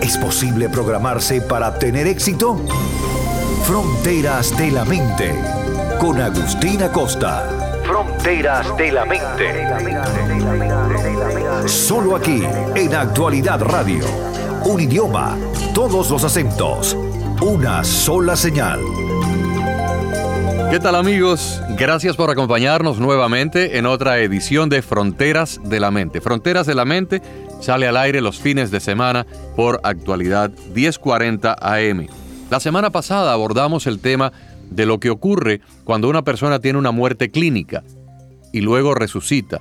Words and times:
¿Es 0.00 0.16
posible 0.16 0.68
programarse 0.68 1.40
para 1.40 1.78
tener 1.78 2.06
éxito? 2.06 2.56
Fronteras 3.64 4.56
de 4.56 4.70
la 4.70 4.84
Mente, 4.84 5.34
con 5.98 6.20
Agustina 6.20 6.90
Costa. 6.90 7.44
Fronteras 7.84 8.76
de 8.76 8.92
la 8.92 9.04
Mente. 9.04 9.66
Solo 11.66 12.14
aquí, 12.16 12.42
en 12.76 12.94
Actualidad 12.94 13.60
Radio. 13.60 14.04
Un 14.64 14.80
idioma, 14.80 15.36
todos 15.74 16.10
los 16.10 16.22
acentos, 16.22 16.96
una 17.40 17.82
sola 17.82 18.36
señal. 18.36 18.80
¿Qué 20.70 20.78
tal 20.80 20.96
amigos? 20.96 21.62
Gracias 21.78 22.14
por 22.14 22.30
acompañarnos 22.30 22.98
nuevamente 23.00 23.78
en 23.78 23.86
otra 23.86 24.18
edición 24.18 24.68
de 24.68 24.82
Fronteras 24.82 25.60
de 25.64 25.80
la 25.80 25.90
Mente. 25.90 26.20
Fronteras 26.20 26.66
de 26.66 26.74
la 26.74 26.84
Mente 26.84 27.22
sale 27.60 27.88
al 27.88 27.96
aire 27.96 28.20
los 28.20 28.38
fines 28.38 28.70
de 28.70 28.78
semana 28.78 29.26
por 29.56 29.80
actualidad 29.82 30.50
1040 30.74 31.56
AM. 31.58 32.06
La 32.50 32.60
semana 32.60 32.90
pasada 32.90 33.32
abordamos 33.32 33.86
el 33.86 33.98
tema 33.98 34.30
de 34.70 34.84
lo 34.84 35.00
que 35.00 35.08
ocurre 35.08 35.62
cuando 35.84 36.10
una 36.10 36.22
persona 36.22 36.58
tiene 36.58 36.78
una 36.78 36.90
muerte 36.90 37.30
clínica 37.30 37.82
y 38.52 38.60
luego 38.60 38.94
resucita. 38.94 39.60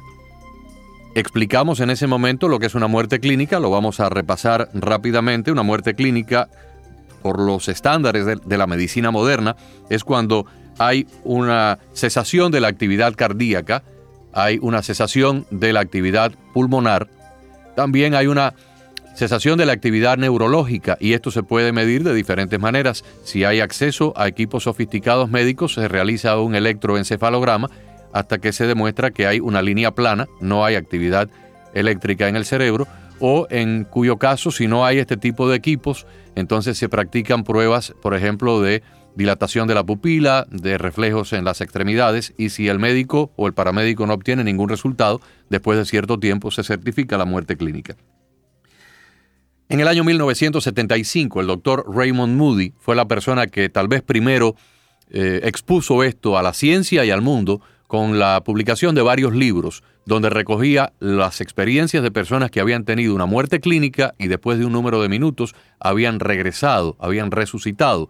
Explicamos 1.15 1.79
en 1.79 1.89
ese 1.89 2.05
momento 2.05 2.49
lo 2.49 2.59
que 2.59 2.67
es 2.67 2.75
una 2.75 2.87
muerte 2.87 3.19
clínica, 3.21 3.59
lo 3.59 3.71
vamos 3.71 4.01
a 4.01 4.09
repasar 4.09 4.69
rápidamente. 4.73 5.51
Una 5.51 5.63
muerte 5.63 5.95
clínica, 5.95 6.49
por 7.21 7.39
los 7.39 7.69
estándares 7.69 8.25
de, 8.25 8.57
la 8.57 8.67
medicina 8.67 9.09
moderna, 9.09 9.55
es 9.89 10.03
cuando 10.03 10.45
hay 10.77 11.07
una 11.23 11.79
cesación 11.93 12.51
de 12.51 12.61
la 12.61 12.67
actividad 12.67 13.15
cardíaca, 13.15 13.83
hay 14.33 14.59
una 14.61 14.83
cesación 14.83 15.45
de 15.49 15.73
la 15.73 15.79
actividad 15.79 16.31
pulmonar, 16.53 17.07
también 17.75 18.15
hay 18.15 18.27
una 18.27 18.53
cesación 19.15 19.57
de 19.57 19.65
la 19.65 19.73
actividad 19.73 20.17
neurológica 20.17 20.95
y 20.99 21.13
esto 21.13 21.31
se 21.31 21.41
puede 21.41 21.71
medir 21.71 22.03
de 22.03 22.13
diferentes 22.13 22.59
maneras. 22.59 23.03
Si 23.23 23.43
hay 23.43 23.61
acceso 23.61 24.13
a 24.15 24.27
equipos 24.27 24.63
sofisticados 24.63 25.31
médicos, 25.31 25.73
se 25.73 25.87
realiza 25.87 26.39
un 26.39 26.53
electroencefalograma 26.53 27.69
hasta 28.13 28.37
que 28.37 28.53
se 28.53 28.67
demuestra 28.67 29.09
que 29.09 29.25
hay 29.25 29.39
una 29.39 29.63
línea 29.63 29.91
plana, 29.91 30.27
no 30.39 30.65
hay 30.65 30.75
actividad 30.75 31.29
eléctrica 31.73 32.27
en 32.27 32.35
el 32.35 32.45
cerebro, 32.45 32.87
o 33.19 33.47
en 33.49 33.83
cuyo 33.85 34.17
caso, 34.17 34.51
si 34.51 34.67
no 34.67 34.85
hay 34.85 34.99
este 34.99 35.17
tipo 35.17 35.49
de 35.49 35.57
equipos, 35.57 36.05
entonces 36.35 36.77
se 36.77 36.87
practican 36.89 37.43
pruebas, 37.43 37.93
por 38.01 38.13
ejemplo, 38.13 38.61
de 38.61 38.83
dilatación 39.17 39.67
de 39.67 39.73
la 39.73 39.83
pupila, 39.83 40.45
de 40.51 40.77
reflejos 40.77 41.33
en 41.33 41.43
las 41.43 41.59
extremidades 41.59 42.33
y 42.37 42.49
si 42.49 42.67
el 42.67 42.77
médico 42.77 43.31
o 43.35 43.47
el 43.47 43.53
paramédico 43.53 44.05
no 44.05 44.13
obtiene 44.13 44.43
ningún 44.43 44.69
resultado, 44.69 45.19
después 45.49 45.77
de 45.79 45.85
cierto 45.85 46.19
tiempo 46.19 46.51
se 46.51 46.63
certifica 46.63 47.17
la 47.17 47.25
muerte 47.25 47.57
clínica. 47.57 47.97
En 49.69 49.79
el 49.79 49.87
año 49.87 50.03
1975, 50.03 51.41
el 51.41 51.47
doctor 51.47 51.83
Raymond 51.93 52.37
Moody 52.37 52.73
fue 52.77 52.95
la 52.95 53.07
persona 53.07 53.47
que 53.47 53.69
tal 53.69 53.87
vez 53.87 54.03
primero 54.03 54.55
eh, 55.09 55.41
expuso 55.43 56.03
esto 56.03 56.37
a 56.37 56.43
la 56.43 56.53
ciencia 56.53 57.03
y 57.03 57.09
al 57.09 57.21
mundo 57.21 57.59
con 57.87 58.19
la 58.19 58.43
publicación 58.43 58.93
de 58.93 59.01
varios 59.01 59.33
libros 59.33 59.83
donde 60.05 60.29
recogía 60.29 60.93
las 60.99 61.41
experiencias 61.41 62.03
de 62.03 62.11
personas 62.11 62.51
que 62.51 62.61
habían 62.61 62.85
tenido 62.85 63.15
una 63.15 63.25
muerte 63.25 63.59
clínica 63.59 64.13
y 64.19 64.27
después 64.27 64.59
de 64.59 64.65
un 64.65 64.73
número 64.73 65.01
de 65.01 65.09
minutos 65.09 65.55
habían 65.79 66.19
regresado, 66.19 66.95
habían 66.99 67.31
resucitado 67.31 68.09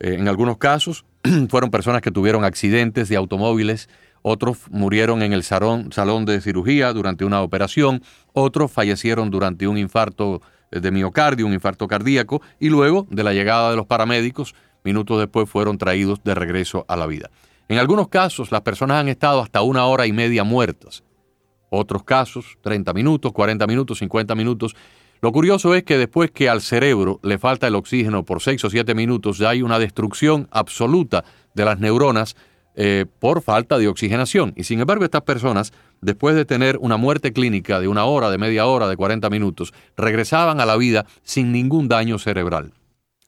eh, 0.00 0.14
en 0.14 0.28
algunos 0.28 0.58
casos 0.58 1.04
fueron 1.48 1.70
personas 1.70 2.02
que 2.02 2.10
tuvieron 2.10 2.44
accidentes 2.44 3.08
de 3.08 3.16
automóviles, 3.16 3.88
otros 4.22 4.58
murieron 4.70 5.22
en 5.22 5.32
el 5.32 5.42
salón, 5.42 5.92
salón 5.92 6.24
de 6.24 6.40
cirugía 6.40 6.92
durante 6.92 7.24
una 7.24 7.42
operación, 7.42 8.02
otros 8.32 8.72
fallecieron 8.72 9.30
durante 9.30 9.68
un 9.68 9.78
infarto 9.78 10.42
eh, 10.70 10.80
de 10.80 10.90
miocardio, 10.90 11.46
un 11.46 11.52
infarto 11.52 11.86
cardíaco, 11.86 12.42
y 12.58 12.68
luego 12.68 13.06
de 13.10 13.22
la 13.22 13.32
llegada 13.32 13.70
de 13.70 13.76
los 13.76 13.86
paramédicos, 13.86 14.54
minutos 14.84 15.18
después 15.18 15.48
fueron 15.48 15.78
traídos 15.78 16.22
de 16.24 16.34
regreso 16.34 16.84
a 16.88 16.96
la 16.96 17.06
vida. 17.06 17.30
En 17.68 17.78
algunos 17.78 18.08
casos 18.08 18.52
las 18.52 18.60
personas 18.60 18.98
han 18.98 19.08
estado 19.08 19.40
hasta 19.40 19.62
una 19.62 19.86
hora 19.86 20.06
y 20.06 20.12
media 20.12 20.44
muertas. 20.44 21.02
Otros 21.68 22.04
casos, 22.04 22.58
30 22.62 22.92
minutos, 22.92 23.32
40 23.32 23.66
minutos, 23.66 23.98
50 23.98 24.34
minutos, 24.36 24.76
lo 25.20 25.32
curioso 25.32 25.74
es 25.74 25.84
que 25.84 25.98
después 25.98 26.30
que 26.30 26.48
al 26.48 26.60
cerebro 26.60 27.20
le 27.22 27.38
falta 27.38 27.66
el 27.66 27.74
oxígeno 27.74 28.24
por 28.24 28.42
6 28.42 28.64
o 28.64 28.70
7 28.70 28.94
minutos, 28.94 29.38
ya 29.38 29.50
hay 29.50 29.62
una 29.62 29.78
destrucción 29.78 30.48
absoluta 30.50 31.24
de 31.54 31.64
las 31.64 31.78
neuronas 31.78 32.36
eh, 32.74 33.06
por 33.18 33.40
falta 33.40 33.78
de 33.78 33.88
oxigenación. 33.88 34.52
Y 34.54 34.64
sin 34.64 34.80
embargo, 34.80 35.04
estas 35.04 35.22
personas, 35.22 35.72
después 36.02 36.36
de 36.36 36.44
tener 36.44 36.76
una 36.78 36.98
muerte 36.98 37.32
clínica 37.32 37.80
de 37.80 37.88
una 37.88 38.04
hora, 38.04 38.28
de 38.28 38.36
media 38.36 38.66
hora, 38.66 38.86
de 38.86 38.96
40 38.96 39.30
minutos, 39.30 39.72
regresaban 39.96 40.60
a 40.60 40.66
la 40.66 40.76
vida 40.76 41.06
sin 41.22 41.52
ningún 41.52 41.88
daño 41.88 42.18
cerebral. 42.18 42.74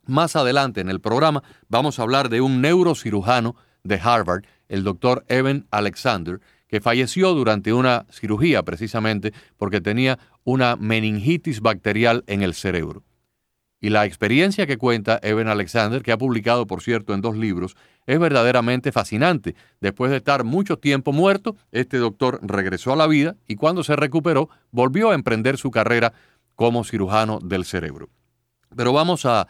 Más 0.05 0.37
adelante 0.37 0.83
en 0.83 0.91
el 0.91 1.01
programa 1.01 1.43
vamos 1.69 1.99
a 1.99 2.03
hablar 2.03 2.29
de 2.29 2.43
un 2.43 2.61
neurocirujano 2.61 3.57
de 3.85 3.99
Harvard, 4.03 4.45
el 4.69 4.85
doctor 4.85 5.25
Evan 5.29 5.67
Alexander, 5.71 6.41
que 6.69 6.81
falleció 6.81 7.35
durante 7.35 7.73
una 7.73 8.07
cirugía 8.11 8.63
precisamente 8.63 9.33
porque 9.57 9.81
tenía 9.81 10.19
una 10.45 10.77
meningitis 10.77 11.61
bacterial 11.61 12.23
en 12.27 12.43
el 12.43 12.55
cerebro. 12.55 13.03
Y 13.81 13.91
la 13.91 14.07
experiencia 14.07 14.67
que 14.67 14.77
cuenta 14.77 15.21
Evan 15.23 15.49
Alexander, 15.49 16.03
que 16.03 16.11
ha 16.11 16.19
publicado, 16.19 16.67
por 16.67 16.83
cierto, 16.83 17.15
en 17.15 17.21
dos 17.21 17.37
libros, 17.37 17.77
es 18.07 18.19
verdaderamente 18.19 18.91
fascinante. 18.91 19.55
Después 19.81 20.11
de 20.11 20.17
estar 20.17 20.43
mucho 20.43 20.79
tiempo 20.79 21.13
muerto, 21.13 21.57
este 21.71 21.99
doctor 21.99 22.41
regresó 22.43 22.93
a 22.93 22.97
la 22.97 23.07
vida 23.07 23.37
y 23.47 23.55
cuando 23.55 23.85
se 23.85 23.95
recuperó, 23.95 24.49
volvió 24.73 25.11
a 25.11 25.15
emprender 25.15 25.59
su 25.59 25.71
carrera 25.71 26.13
como 26.57 26.83
cirujano 26.83 27.39
del 27.39 27.65
cerebro. 27.65 28.09
Pero 28.75 28.93
vamos 28.93 29.25
a 29.27 29.47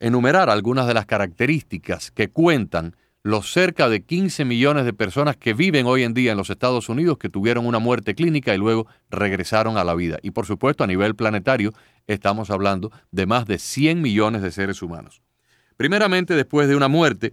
enumerar 0.00 0.50
algunas 0.50 0.88
de 0.88 0.94
las 0.94 1.06
características 1.06 2.10
que 2.10 2.28
cuentan 2.30 2.96
los 3.24 3.50
cerca 3.50 3.88
de 3.88 4.02
15 4.02 4.44
millones 4.44 4.84
de 4.84 4.92
personas 4.92 5.38
que 5.38 5.54
viven 5.54 5.86
hoy 5.86 6.02
en 6.02 6.12
día 6.12 6.32
en 6.32 6.36
los 6.36 6.50
Estados 6.50 6.90
Unidos 6.90 7.16
que 7.16 7.30
tuvieron 7.30 7.64
una 7.64 7.78
muerte 7.78 8.14
clínica 8.14 8.54
y 8.54 8.58
luego 8.58 8.86
regresaron 9.08 9.78
a 9.78 9.84
la 9.84 9.94
vida. 9.94 10.18
Y 10.22 10.32
por 10.32 10.44
supuesto 10.44 10.84
a 10.84 10.86
nivel 10.86 11.16
planetario 11.16 11.72
estamos 12.06 12.50
hablando 12.50 12.92
de 13.12 13.24
más 13.24 13.46
de 13.46 13.58
100 13.58 14.02
millones 14.02 14.42
de 14.42 14.52
seres 14.52 14.82
humanos. 14.82 15.22
Primeramente, 15.78 16.34
después 16.34 16.68
de 16.68 16.76
una 16.76 16.88
muerte, 16.88 17.32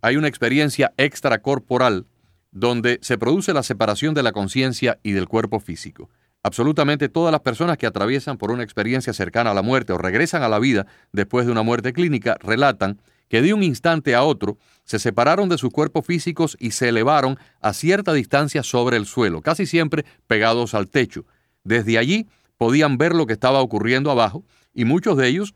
hay 0.00 0.16
una 0.16 0.28
experiencia 0.28 0.94
extracorporal 0.96 2.06
donde 2.52 3.00
se 3.02 3.18
produce 3.18 3.52
la 3.52 3.64
separación 3.64 4.14
de 4.14 4.22
la 4.22 4.30
conciencia 4.30 5.00
y 5.02 5.10
del 5.10 5.26
cuerpo 5.26 5.58
físico. 5.58 6.08
Absolutamente 6.44 7.08
todas 7.08 7.32
las 7.32 7.40
personas 7.40 7.78
que 7.78 7.86
atraviesan 7.86 8.38
por 8.38 8.52
una 8.52 8.62
experiencia 8.62 9.12
cercana 9.12 9.50
a 9.50 9.54
la 9.54 9.62
muerte 9.62 9.92
o 9.92 9.98
regresan 9.98 10.44
a 10.44 10.48
la 10.48 10.60
vida 10.60 10.86
después 11.10 11.46
de 11.46 11.52
una 11.52 11.62
muerte 11.62 11.92
clínica 11.92 12.36
relatan 12.40 13.00
que 13.30 13.40
de 13.40 13.54
un 13.54 13.62
instante 13.62 14.14
a 14.14 14.24
otro 14.24 14.58
se 14.84 14.98
separaron 14.98 15.48
de 15.48 15.56
sus 15.56 15.70
cuerpos 15.70 16.04
físicos 16.04 16.56
y 16.60 16.72
se 16.72 16.88
elevaron 16.88 17.38
a 17.60 17.72
cierta 17.72 18.12
distancia 18.12 18.64
sobre 18.64 18.96
el 18.96 19.06
suelo, 19.06 19.40
casi 19.40 19.66
siempre 19.66 20.04
pegados 20.26 20.74
al 20.74 20.90
techo. 20.90 21.24
Desde 21.62 21.96
allí 21.96 22.26
podían 22.58 22.98
ver 22.98 23.14
lo 23.14 23.26
que 23.26 23.32
estaba 23.32 23.60
ocurriendo 23.60 24.10
abajo 24.10 24.44
y 24.74 24.84
muchos 24.84 25.16
de 25.16 25.28
ellos 25.28 25.54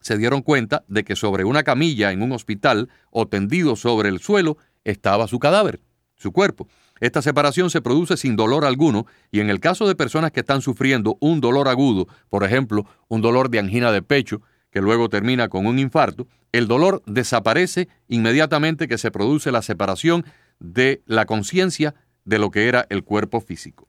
se 0.00 0.16
dieron 0.16 0.42
cuenta 0.42 0.84
de 0.86 1.02
que 1.02 1.16
sobre 1.16 1.44
una 1.44 1.64
camilla 1.64 2.12
en 2.12 2.22
un 2.22 2.30
hospital 2.30 2.88
o 3.10 3.26
tendido 3.26 3.74
sobre 3.74 4.08
el 4.08 4.20
suelo 4.20 4.56
estaba 4.84 5.26
su 5.26 5.40
cadáver, 5.40 5.80
su 6.14 6.30
cuerpo. 6.30 6.68
Esta 7.00 7.22
separación 7.22 7.70
se 7.70 7.82
produce 7.82 8.16
sin 8.16 8.36
dolor 8.36 8.64
alguno 8.64 9.06
y 9.32 9.40
en 9.40 9.50
el 9.50 9.58
caso 9.58 9.88
de 9.88 9.96
personas 9.96 10.30
que 10.30 10.40
están 10.40 10.62
sufriendo 10.62 11.16
un 11.18 11.40
dolor 11.40 11.66
agudo, 11.66 12.06
por 12.28 12.44
ejemplo, 12.44 12.86
un 13.08 13.20
dolor 13.20 13.50
de 13.50 13.58
angina 13.58 13.90
de 13.90 14.02
pecho, 14.02 14.42
que 14.70 14.80
luego 14.80 15.08
termina 15.08 15.48
con 15.48 15.66
un 15.66 15.78
infarto, 15.78 16.26
el 16.52 16.68
dolor 16.68 17.02
desaparece 17.06 17.88
inmediatamente 18.08 18.88
que 18.88 18.98
se 18.98 19.10
produce 19.10 19.52
la 19.52 19.62
separación 19.62 20.24
de 20.58 21.02
la 21.06 21.26
conciencia 21.26 21.94
de 22.24 22.38
lo 22.38 22.50
que 22.50 22.68
era 22.68 22.86
el 22.90 23.04
cuerpo 23.04 23.40
físico. 23.40 23.88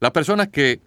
Las 0.00 0.10
personas 0.12 0.48
que 0.48 0.80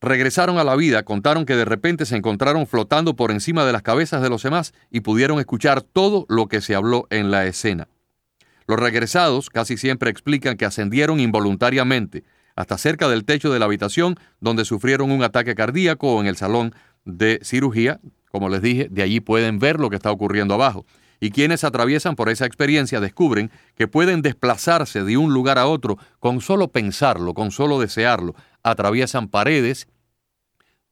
regresaron 0.00 0.58
a 0.58 0.64
la 0.64 0.76
vida 0.76 1.02
contaron 1.02 1.44
que 1.44 1.56
de 1.56 1.64
repente 1.64 2.06
se 2.06 2.16
encontraron 2.16 2.66
flotando 2.66 3.16
por 3.16 3.30
encima 3.30 3.64
de 3.64 3.72
las 3.72 3.82
cabezas 3.82 4.22
de 4.22 4.30
los 4.30 4.42
demás 4.42 4.72
y 4.90 5.00
pudieron 5.00 5.40
escuchar 5.40 5.82
todo 5.82 6.24
lo 6.28 6.46
que 6.46 6.60
se 6.60 6.74
habló 6.74 7.06
en 7.10 7.30
la 7.30 7.46
escena. 7.46 7.88
Los 8.66 8.78
regresados 8.78 9.48
casi 9.50 9.76
siempre 9.76 10.10
explican 10.10 10.56
que 10.56 10.66
ascendieron 10.66 11.20
involuntariamente 11.20 12.24
hasta 12.54 12.76
cerca 12.76 13.08
del 13.08 13.24
techo 13.24 13.52
de 13.52 13.58
la 13.58 13.64
habitación 13.64 14.16
donde 14.40 14.64
sufrieron 14.64 15.10
un 15.10 15.22
ataque 15.22 15.54
cardíaco 15.54 16.14
o 16.14 16.20
en 16.20 16.26
el 16.26 16.36
salón 16.36 16.74
de 17.08 17.40
cirugía, 17.42 18.00
como 18.30 18.48
les 18.48 18.60
dije, 18.60 18.88
de 18.90 19.02
allí 19.02 19.20
pueden 19.20 19.58
ver 19.58 19.80
lo 19.80 19.88
que 19.90 19.96
está 19.96 20.12
ocurriendo 20.12 20.54
abajo. 20.54 20.84
Y 21.20 21.30
quienes 21.30 21.64
atraviesan 21.64 22.14
por 22.14 22.28
esa 22.28 22.46
experiencia 22.46 23.00
descubren 23.00 23.50
que 23.76 23.88
pueden 23.88 24.22
desplazarse 24.22 25.02
de 25.02 25.16
un 25.16 25.32
lugar 25.32 25.58
a 25.58 25.66
otro 25.66 25.96
con 26.20 26.40
solo 26.40 26.68
pensarlo, 26.68 27.34
con 27.34 27.50
solo 27.50 27.80
desearlo. 27.80 28.34
Atraviesan 28.62 29.28
paredes, 29.28 29.88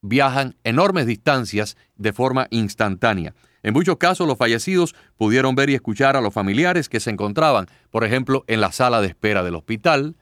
viajan 0.00 0.56
enormes 0.64 1.06
distancias 1.06 1.76
de 1.96 2.12
forma 2.12 2.48
instantánea. 2.50 3.34
En 3.62 3.74
muchos 3.74 3.98
casos 3.98 4.26
los 4.26 4.38
fallecidos 4.38 4.94
pudieron 5.16 5.54
ver 5.54 5.70
y 5.70 5.74
escuchar 5.74 6.16
a 6.16 6.20
los 6.20 6.32
familiares 6.32 6.88
que 6.88 6.98
se 6.98 7.10
encontraban, 7.10 7.66
por 7.90 8.04
ejemplo, 8.04 8.44
en 8.46 8.60
la 8.60 8.72
sala 8.72 9.00
de 9.00 9.08
espera 9.08 9.42
del 9.42 9.54
hospital. 9.54 10.16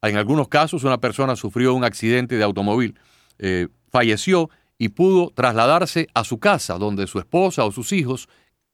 En 0.00 0.16
algunos 0.16 0.48
casos 0.48 0.84
una 0.84 0.98
persona 0.98 1.36
sufrió 1.36 1.74
un 1.74 1.84
accidente 1.84 2.36
de 2.36 2.44
automóvil, 2.44 2.98
eh, 3.38 3.68
falleció 3.90 4.48
y 4.78 4.88
pudo 4.90 5.30
trasladarse 5.34 6.08
a 6.14 6.24
su 6.24 6.38
casa, 6.38 6.78
donde 6.78 7.06
su 7.06 7.18
esposa 7.18 7.64
o 7.64 7.72
sus 7.72 7.92
hijos 7.92 8.28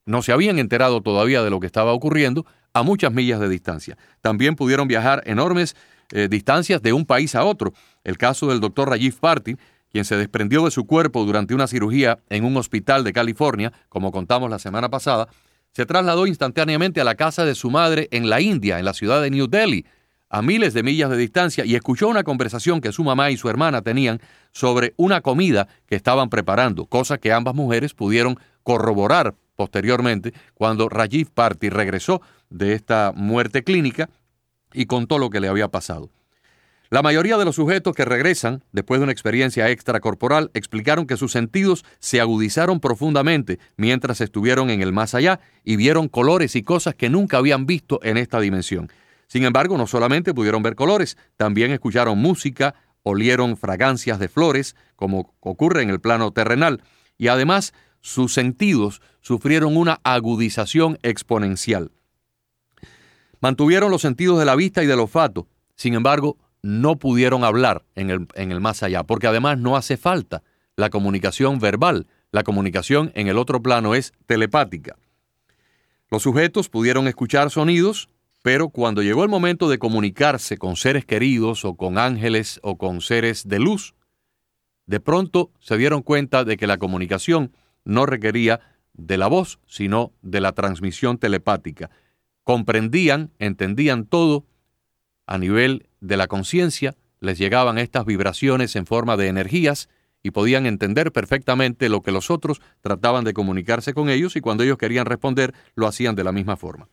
no 0.06 0.23
se 0.23 0.32
habían 0.32 0.58
enterado 0.58 1.02
todavía 1.02 1.43
de 1.43 1.50
lo 1.50 1.61
que 1.61 1.67
estaba 1.67 1.93
ocurriendo 1.93 2.47
a 2.73 2.82
muchas 2.82 3.12
millas 3.12 3.41
de 3.41 3.49
distancia. 3.49 3.97
También 4.20 4.56
pudieron 4.56 4.88
viajar 4.88 5.23
enormes 5.26 5.76
eh, 6.12 6.29
distancias 6.29 6.82
de 6.82 6.93
un 6.93 7.05
país 7.05 7.35
a 7.35 7.44
otro. 7.44 7.73
El 8.05 8.19
caso 8.19 8.49
del 8.49 8.61
doctor 8.61 8.88
Rajiv 8.88 9.19
Party, 9.19 9.56
quien 9.91 10.05
se 10.05 10.17
desprendió 10.17 10.64
de 10.64 10.70
su 10.70 10.87
cuerpo 10.87 11.25
durante 11.25 11.55
una 11.55 11.67
cirugía 11.67 12.19
en 12.29 12.44
un 12.44 12.56
hospital 12.56 13.05
de 13.05 13.12
California, 13.12 13.73
como 13.88 14.12
contamos 14.12 14.50
la 14.50 14.58
semana 14.58 14.88
pasada, 14.88 15.29
se 15.73 15.87
trasladó 15.87 16.26
instantáneamente 16.26 17.00
a 17.00 17.05
la 17.05 17.14
casa 17.14 17.44
de 17.44 17.55
su 17.55 17.70
madre 17.70 18.08
en 18.11 18.29
la 18.29 18.41
India, 18.41 18.79
en 18.79 18.85
la 18.85 18.94
ciudad 18.94 19.23
de 19.23 19.31
New 19.31 19.46
Delhi, 19.46 19.85
a 20.31 20.43
miles 20.43 20.73
de 20.73 20.82
millas 20.82 21.11
de 21.11 21.17
distancia, 21.17 21.65
y 21.65 21.75
escuchó 21.75 22.09
una 22.09 22.23
conversación 22.23 22.81
que 22.81 22.93
su 22.93 23.05
mamá 23.05 23.31
y 23.31 23.37
su 23.37 23.49
hermana 23.50 23.82
tenían 23.82 24.21
sobre 24.53 24.94
una 24.97 25.21
comida 25.21 25.69
que 25.87 25.97
estaban 25.97 26.31
preparando, 26.31 26.87
cosa 26.87 27.19
que 27.19 27.32
ambas 27.32 27.55
mujeres 27.55 27.93
pudieron 27.93 28.38
corroborar 28.62 29.35
posteriormente 29.56 30.32
cuando 30.55 30.88
Rajiv 30.88 31.31
Party 31.32 31.69
regresó 31.69 32.23
de 32.49 32.73
esta 32.73 33.12
muerte 33.15 33.65
clínica 33.65 34.09
y 34.73 34.87
contó 34.87 35.19
lo 35.19 35.29
que 35.29 35.41
le 35.41 35.49
había 35.49 35.69
pasado. 35.69 36.11
La 36.88 37.03
mayoría 37.03 37.38
de 37.38 37.44
los 37.44 37.55
sujetos 37.56 37.94
que 37.94 38.05
regresan 38.05 38.65
después 38.73 38.99
de 38.99 39.05
una 39.05 39.12
experiencia 39.12 39.71
extracorporal 39.71 40.50
explicaron 40.55 41.06
que 41.06 41.17
sus 41.17 41.31
sentidos 41.31 41.85
se 42.00 42.21
agudizaron 42.21 42.81
profundamente 42.81 43.61
mientras 43.77 44.21
estuvieron 44.21 44.71
en 44.71 44.82
el 44.82 44.93
más 44.93 45.15
allá 45.15 45.38
y 45.62 45.77
vieron 45.77 46.09
colores 46.09 46.56
y 46.56 46.62
cosas 46.62 46.97
que 46.97 47.09
nunca 47.09 47.37
habían 47.37 47.67
visto 47.67 48.00
en 48.03 48.17
esta 48.17 48.41
dimensión. 48.41 48.91
Sin 49.31 49.44
embargo, 49.44 49.79
no 49.79 49.87
solamente 49.87 50.35
pudieron 50.35 50.65
ver 50.65 50.75
colores, 50.75 51.17
también 51.37 51.71
escucharon 51.71 52.19
música, 52.19 52.75
olieron 53.05 53.56
fragancias 53.56 54.19
de 54.19 54.29
flores, 54.29 54.75
como 54.97 55.32
ocurre 55.38 55.82
en 55.82 55.91
el 55.91 56.00
plano 56.00 56.32
terrenal, 56.32 56.82
y 57.17 57.29
además 57.29 57.73
sus 58.00 58.35
sentidos 58.35 59.00
sufrieron 59.21 59.77
una 59.77 60.00
agudización 60.03 60.99
exponencial. 61.05 61.93
Mantuvieron 63.38 63.93
los 63.93 64.03
sentidos 64.03 64.37
de 64.41 64.47
la 64.47 64.56
vista 64.56 64.82
y 64.82 64.88
del 64.88 64.99
olfato, 64.99 65.47
sin 65.77 65.94
embargo, 65.94 66.37
no 66.61 66.97
pudieron 66.97 67.44
hablar 67.44 67.85
en 67.94 68.11
el, 68.11 68.27
en 68.35 68.50
el 68.50 68.61
más 68.61 68.82
allá, 68.82 69.05
porque 69.05 69.29
además 69.29 69.59
no 69.59 69.77
hace 69.77 69.97
falta 69.97 70.43
la 70.75 70.91
comunicación 70.91 71.61
verbal. 71.61 72.09
La 72.32 72.43
comunicación 72.43 73.12
en 73.15 73.29
el 73.29 73.38
otro 73.38 73.62
plano 73.62 73.94
es 73.94 74.12
telepática. 74.27 74.97
Los 76.11 76.25
sujetos 76.25 76.69
pudieron 76.69 77.06
escuchar 77.06 77.50
sonidos, 77.50 78.09
pero 78.42 78.70
cuando 78.70 79.02
llegó 79.02 79.22
el 79.22 79.28
momento 79.28 79.69
de 79.69 79.78
comunicarse 79.78 80.56
con 80.56 80.76
seres 80.76 81.04
queridos 81.04 81.64
o 81.64 81.75
con 81.75 81.98
ángeles 81.98 82.58
o 82.62 82.78
con 82.78 83.00
seres 83.00 83.46
de 83.46 83.58
luz, 83.58 83.94
de 84.87 85.00
pronto 85.00 85.50
se 85.60 85.76
dieron 85.76 86.02
cuenta 86.02 86.44
de 86.44 86.56
que 86.56 86.66
la 86.66 86.78
comunicación 86.78 87.52
no 87.84 88.06
requería 88.06 88.60
de 88.94 89.19
la 89.19 89.28
voz, 89.28 89.60
sino 89.66 90.12
de 90.22 90.40
la 90.40 90.52
transmisión 90.52 91.19
telepática. 91.19 91.90
Comprendían, 92.44 93.31
entendían 93.38 94.04
todo 94.04 94.46
a 95.26 95.38
nivel 95.38 95.86
de 96.00 96.16
la 96.16 96.26
conciencia, 96.26 96.96
les 97.20 97.38
llegaban 97.38 97.78
estas 97.78 98.04
vibraciones 98.06 98.75
en 98.75 98.86
forma 98.86 99.16
de 99.16 99.28
energías 99.28 99.88
y 100.22 100.32
podían 100.32 100.66
entender 100.66 101.12
perfectamente 101.12 101.88
lo 101.88 102.02
que 102.02 102.12
los 102.12 102.31
otros 102.31 102.60
trataban 102.81 103.25
de 103.25 103.32
comunicarse 103.32 103.94
con 103.94 104.08
ellos 104.08 104.36
y 104.36 104.40
cuando 104.40 104.64
ellos 104.64 104.78
querían 104.78 105.06
responder 105.06 105.54
lo 105.75 105.86
hacían 105.86 106.14
de 106.14 106.25
la 106.25 106.32
misma 106.32 106.56
forma. 106.56 106.88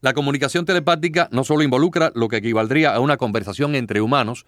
La 0.00 0.12
comunicación 0.12 0.64
telepática 0.64 1.28
no 1.32 1.42
solo 1.44 1.62
involucra 1.62 2.12
lo 2.14 2.28
que 2.28 2.36
equivaldría 2.36 2.94
a 2.94 3.00
una 3.00 3.16
conversación 3.16 3.74
entre 3.74 4.00
humanos 4.00 4.46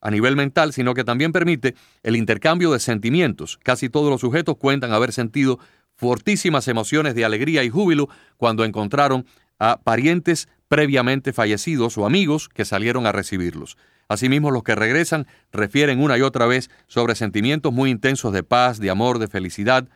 a 0.00 0.10
nivel 0.10 0.36
mental, 0.36 0.74
sino 0.74 0.92
que 0.92 1.04
también 1.04 1.32
permite 1.32 1.74
el 2.02 2.16
intercambio 2.16 2.70
de 2.70 2.78
sentimientos. 2.78 3.58
Casi 3.62 3.88
todos 3.88 4.10
los 4.10 4.20
sujetos 4.20 4.56
cuentan 4.58 4.92
haber 4.92 5.12
sentido 5.12 5.58
fortísimas 5.96 6.68
emociones 6.68 7.14
de 7.14 7.24
alegría 7.24 7.64
y 7.64 7.70
júbilo 7.70 8.10
cuando 8.36 8.64
encontraron 8.64 9.24
a 9.58 9.80
parientes 9.80 10.48
previamente 10.68 11.32
fallecidos 11.32 11.96
o 11.96 12.04
amigos 12.04 12.50
que 12.50 12.66
salieron 12.66 13.06
a 13.06 13.12
recibirlos. 13.12 13.78
Asimismo, 14.08 14.50
los 14.50 14.62
que 14.62 14.74
regresan 14.74 15.26
refieren 15.50 16.02
una 16.02 16.18
y 16.18 16.20
otra 16.20 16.46
vez 16.46 16.70
sobre 16.86 17.14
sentimientos 17.14 17.72
muy 17.72 17.90
intensos 17.90 18.34
de 18.34 18.42
paz, 18.42 18.78
de 18.78 18.90
amor, 18.90 19.18
de 19.18 19.28
felicidad, 19.28 19.88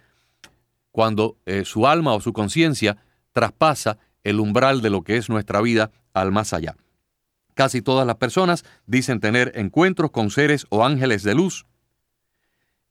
cuando 0.93 1.37
eh, 1.44 1.64
su 1.67 1.87
alma 1.87 2.14
o 2.14 2.20
su 2.20 2.32
conciencia 2.32 2.96
traspasa 3.32 3.99
el 4.25 4.41
umbral 4.41 4.82
de 4.82 4.91
lo 4.91 5.03
que 5.03 5.17
es 5.17 5.29
nuestra 5.29 5.61
vida 5.61 5.91
al 6.12 6.32
más 6.32 6.53
allá. 6.53 6.76
Casi 7.55 7.82
todas 7.82 8.06
las 8.06 8.17
personas 8.17 8.65
dicen 8.87 9.20
tener 9.20 9.53
encuentros 9.55 10.11
con 10.11 10.31
seres 10.31 10.67
o 10.70 10.85
ángeles 10.85 11.23
de 11.23 11.35
luz. 11.35 11.67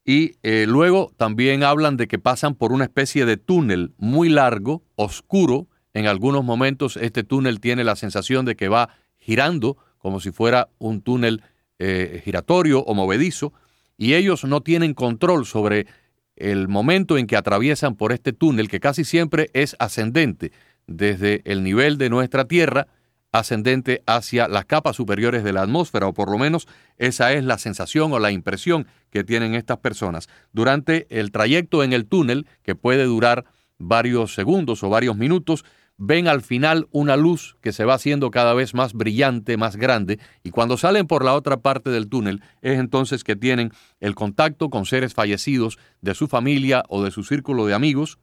Y 0.03 0.35
eh, 0.43 0.65
luego 0.67 1.11
también 1.17 1.63
hablan 1.63 1.97
de 1.97 2.07
que 2.07 2.19
pasan 2.19 2.55
por 2.55 2.71
una 2.71 2.85
especie 2.85 3.25
de 3.25 3.37
túnel 3.37 3.93
muy 3.97 4.29
largo, 4.29 4.83
oscuro, 4.95 5.67
en 5.93 6.05
algunos 6.05 6.43
momentos 6.43 6.95
este 6.97 7.23
túnel 7.23 7.59
tiene 7.59 7.83
la 7.83 7.95
sensación 7.95 8.45
de 8.45 8.55
que 8.55 8.69
va 8.69 8.89
girando 9.17 9.77
como 9.97 10.19
si 10.19 10.31
fuera 10.31 10.69
un 10.77 11.01
túnel 11.01 11.43
eh, 11.79 12.21
giratorio 12.23 12.81
o 12.81 12.93
movedizo, 12.93 13.53
y 13.97 14.13
ellos 14.13 14.45
no 14.45 14.61
tienen 14.61 14.93
control 14.93 15.45
sobre 15.45 15.87
el 16.35 16.67
momento 16.67 17.17
en 17.17 17.27
que 17.27 17.35
atraviesan 17.35 17.95
por 17.95 18.11
este 18.11 18.31
túnel, 18.31 18.69
que 18.69 18.79
casi 18.79 19.03
siempre 19.03 19.49
es 19.53 19.75
ascendente, 19.79 20.51
desde 20.87 21.41
el 21.45 21.63
nivel 21.63 21.97
de 21.97 22.09
nuestra 22.09 22.45
Tierra, 22.45 22.87
ascendente 23.31 24.01
hacia 24.05 24.47
las 24.47 24.65
capas 24.65 24.95
superiores 24.95 25.43
de 25.43 25.53
la 25.53 25.61
atmósfera, 25.61 26.07
o 26.07 26.13
por 26.13 26.31
lo 26.31 26.37
menos 26.37 26.67
esa 26.97 27.33
es 27.33 27.43
la 27.43 27.57
sensación 27.57 28.11
o 28.13 28.19
la 28.19 28.31
impresión 28.31 28.87
que 29.11 29.23
tienen 29.23 29.53
estas 29.53 29.77
personas. 29.77 30.27
Durante 30.53 31.07
el 31.09 31.31
trayecto 31.31 31.83
en 31.83 31.93
el 31.93 32.05
túnel, 32.05 32.47
que 32.63 32.75
puede 32.75 33.03
durar 33.03 33.45
varios 33.77 34.33
segundos 34.33 34.81
o 34.83 34.89
varios 34.89 35.17
minutos, 35.17 35.65
ven 35.97 36.27
al 36.27 36.41
final 36.41 36.87
una 36.91 37.17
luz 37.17 37.57
que 37.61 37.73
se 37.73 37.83
va 37.83 37.95
haciendo 37.95 38.31
cada 38.31 38.53
vez 38.53 38.73
más 38.73 38.93
brillante, 38.93 39.57
más 39.57 39.75
grande, 39.75 40.19
y 40.43 40.51
cuando 40.51 40.77
salen 40.77 41.07
por 41.07 41.25
la 41.25 41.33
otra 41.33 41.57
parte 41.57 41.89
del 41.89 42.07
túnel 42.07 42.41
es 42.61 42.79
entonces 42.79 43.23
que 43.23 43.35
tienen 43.35 43.71
el 43.99 44.15
contacto 44.15 44.69
con 44.69 44.85
seres 44.85 45.13
fallecidos 45.13 45.79
de 46.01 46.13
su 46.13 46.27
familia 46.27 46.83
o 46.87 47.03
de 47.03 47.11
su 47.11 47.23
círculo 47.23 47.65
de 47.65 47.73
amigos, 47.73 48.19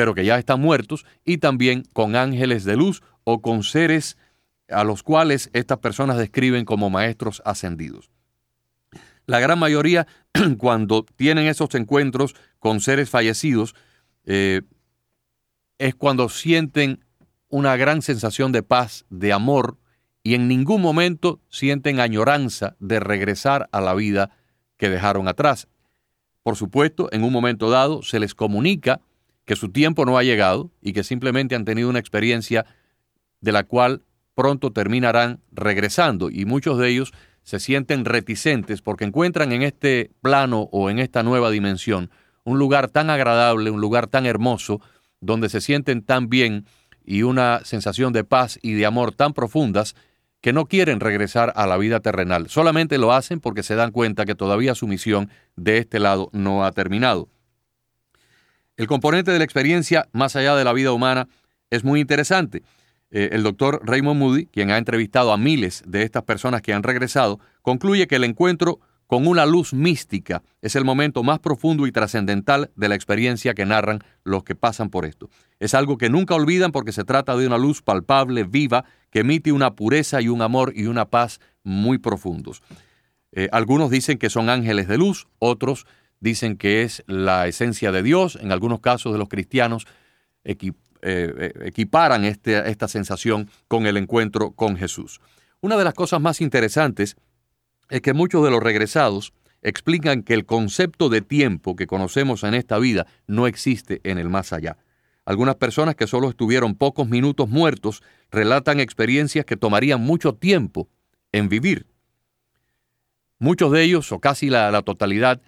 pero 0.00 0.14
que 0.14 0.24
ya 0.24 0.38
están 0.38 0.62
muertos, 0.62 1.04
y 1.26 1.36
también 1.36 1.84
con 1.92 2.16
ángeles 2.16 2.64
de 2.64 2.74
luz 2.74 3.02
o 3.24 3.42
con 3.42 3.62
seres 3.62 4.16
a 4.70 4.82
los 4.82 5.02
cuales 5.02 5.50
estas 5.52 5.76
personas 5.76 6.16
describen 6.16 6.64
como 6.64 6.88
maestros 6.88 7.42
ascendidos. 7.44 8.10
La 9.26 9.40
gran 9.40 9.58
mayoría, 9.58 10.06
cuando 10.56 11.04
tienen 11.16 11.48
esos 11.48 11.74
encuentros 11.74 12.34
con 12.58 12.80
seres 12.80 13.10
fallecidos, 13.10 13.74
eh, 14.24 14.62
es 15.76 15.94
cuando 15.94 16.30
sienten 16.30 17.04
una 17.50 17.76
gran 17.76 18.00
sensación 18.00 18.52
de 18.52 18.62
paz, 18.62 19.04
de 19.10 19.34
amor, 19.34 19.76
y 20.22 20.32
en 20.32 20.48
ningún 20.48 20.80
momento 20.80 21.42
sienten 21.50 22.00
añoranza 22.00 22.74
de 22.78 23.00
regresar 23.00 23.68
a 23.70 23.82
la 23.82 23.92
vida 23.92 24.30
que 24.78 24.88
dejaron 24.88 25.28
atrás. 25.28 25.68
Por 26.42 26.56
supuesto, 26.56 27.10
en 27.12 27.22
un 27.22 27.34
momento 27.34 27.68
dado 27.68 28.02
se 28.02 28.18
les 28.18 28.34
comunica 28.34 29.02
que 29.44 29.56
su 29.56 29.70
tiempo 29.70 30.04
no 30.04 30.18
ha 30.18 30.22
llegado 30.22 30.70
y 30.80 30.92
que 30.92 31.04
simplemente 31.04 31.54
han 31.54 31.64
tenido 31.64 31.88
una 31.88 31.98
experiencia 31.98 32.66
de 33.40 33.52
la 33.52 33.64
cual 33.64 34.02
pronto 34.34 34.72
terminarán 34.72 35.40
regresando 35.52 36.30
y 36.30 36.44
muchos 36.44 36.78
de 36.78 36.88
ellos 36.88 37.12
se 37.42 37.58
sienten 37.58 38.04
reticentes 38.04 38.82
porque 38.82 39.04
encuentran 39.04 39.52
en 39.52 39.62
este 39.62 40.12
plano 40.22 40.68
o 40.72 40.90
en 40.90 40.98
esta 40.98 41.22
nueva 41.22 41.50
dimensión 41.50 42.10
un 42.44 42.58
lugar 42.58 42.88
tan 42.88 43.10
agradable, 43.10 43.70
un 43.70 43.80
lugar 43.80 44.06
tan 44.06 44.26
hermoso, 44.26 44.80
donde 45.20 45.48
se 45.48 45.60
sienten 45.60 46.02
tan 46.02 46.28
bien 46.28 46.66
y 47.04 47.22
una 47.22 47.60
sensación 47.64 48.12
de 48.12 48.24
paz 48.24 48.58
y 48.62 48.72
de 48.74 48.86
amor 48.86 49.12
tan 49.14 49.32
profundas 49.32 49.94
que 50.40 50.52
no 50.52 50.66
quieren 50.66 51.00
regresar 51.00 51.52
a 51.54 51.66
la 51.66 51.76
vida 51.76 52.00
terrenal. 52.00 52.48
Solamente 52.48 52.98
lo 52.98 53.12
hacen 53.12 53.40
porque 53.40 53.62
se 53.62 53.74
dan 53.74 53.90
cuenta 53.90 54.24
que 54.24 54.34
todavía 54.34 54.74
su 54.74 54.86
misión 54.86 55.28
de 55.56 55.78
este 55.78 55.98
lado 55.98 56.30
no 56.32 56.64
ha 56.64 56.72
terminado. 56.72 57.28
El 58.80 58.86
componente 58.86 59.30
de 59.30 59.36
la 59.36 59.44
experiencia 59.44 60.08
más 60.12 60.36
allá 60.36 60.56
de 60.56 60.64
la 60.64 60.72
vida 60.72 60.90
humana 60.92 61.28
es 61.68 61.84
muy 61.84 62.00
interesante. 62.00 62.62
Eh, 63.10 63.28
el 63.32 63.42
doctor 63.42 63.82
Raymond 63.84 64.18
Moody, 64.18 64.46
quien 64.46 64.70
ha 64.70 64.78
entrevistado 64.78 65.34
a 65.34 65.36
miles 65.36 65.82
de 65.86 66.02
estas 66.02 66.22
personas 66.22 66.62
que 66.62 66.72
han 66.72 66.82
regresado, 66.82 67.40
concluye 67.60 68.06
que 68.06 68.16
el 68.16 68.24
encuentro 68.24 68.80
con 69.06 69.26
una 69.26 69.44
luz 69.44 69.74
mística. 69.74 70.42
Es 70.62 70.76
el 70.76 70.86
momento 70.86 71.22
más 71.22 71.40
profundo 71.40 71.86
y 71.86 71.92
trascendental 71.92 72.70
de 72.74 72.88
la 72.88 72.94
experiencia 72.94 73.52
que 73.52 73.66
narran 73.66 73.98
los 74.24 74.44
que 74.44 74.54
pasan 74.54 74.88
por 74.88 75.04
esto. 75.04 75.28
Es 75.58 75.74
algo 75.74 75.98
que 75.98 76.08
nunca 76.08 76.34
olvidan 76.34 76.72
porque 76.72 76.92
se 76.92 77.04
trata 77.04 77.36
de 77.36 77.46
una 77.46 77.58
luz 77.58 77.82
palpable, 77.82 78.44
viva, 78.44 78.86
que 79.10 79.20
emite 79.20 79.52
una 79.52 79.74
pureza 79.74 80.22
y 80.22 80.28
un 80.28 80.40
amor 80.40 80.72
y 80.74 80.86
una 80.86 81.04
paz 81.04 81.38
muy 81.64 81.98
profundos. 81.98 82.62
Eh, 83.32 83.50
algunos 83.52 83.90
dicen 83.90 84.16
que 84.16 84.30
son 84.30 84.48
ángeles 84.48 84.88
de 84.88 84.96
luz, 84.96 85.28
otros 85.38 85.86
dicen 86.20 86.56
que 86.56 86.82
es 86.82 87.02
la 87.06 87.48
esencia 87.48 87.92
de 87.92 88.02
Dios. 88.02 88.38
En 88.40 88.52
algunos 88.52 88.80
casos 88.80 89.12
de 89.12 89.18
los 89.18 89.28
cristianos 89.28 89.86
eh, 90.44 90.56
eh, 91.02 91.52
equiparan 91.64 92.24
este, 92.24 92.70
esta 92.70 92.88
sensación 92.88 93.50
con 93.68 93.86
el 93.86 93.96
encuentro 93.96 94.52
con 94.52 94.76
Jesús. 94.76 95.20
Una 95.60 95.76
de 95.76 95.84
las 95.84 95.94
cosas 95.94 96.20
más 96.20 96.40
interesantes 96.40 97.16
es 97.88 98.00
que 98.02 98.12
muchos 98.12 98.44
de 98.44 98.50
los 98.50 98.62
regresados 98.62 99.32
explican 99.62 100.22
que 100.22 100.34
el 100.34 100.46
concepto 100.46 101.08
de 101.08 101.20
tiempo 101.20 101.76
que 101.76 101.86
conocemos 101.86 102.44
en 102.44 102.54
esta 102.54 102.78
vida 102.78 103.06
no 103.26 103.46
existe 103.46 104.00
en 104.04 104.18
el 104.18 104.28
más 104.28 104.52
allá. 104.52 104.78
Algunas 105.26 105.56
personas 105.56 105.96
que 105.96 106.06
solo 106.06 106.30
estuvieron 106.30 106.74
pocos 106.74 107.08
minutos 107.08 107.48
muertos 107.48 108.02
relatan 108.30 108.80
experiencias 108.80 109.44
que 109.44 109.56
tomarían 109.56 110.00
mucho 110.00 110.34
tiempo 110.34 110.88
en 111.32 111.48
vivir. 111.48 111.86
Muchos 113.38 113.70
de 113.72 113.82
ellos, 113.82 114.10
o 114.12 114.18
casi 114.18 114.50
la, 114.50 114.70
la 114.70 114.82
totalidad, 114.82 115.40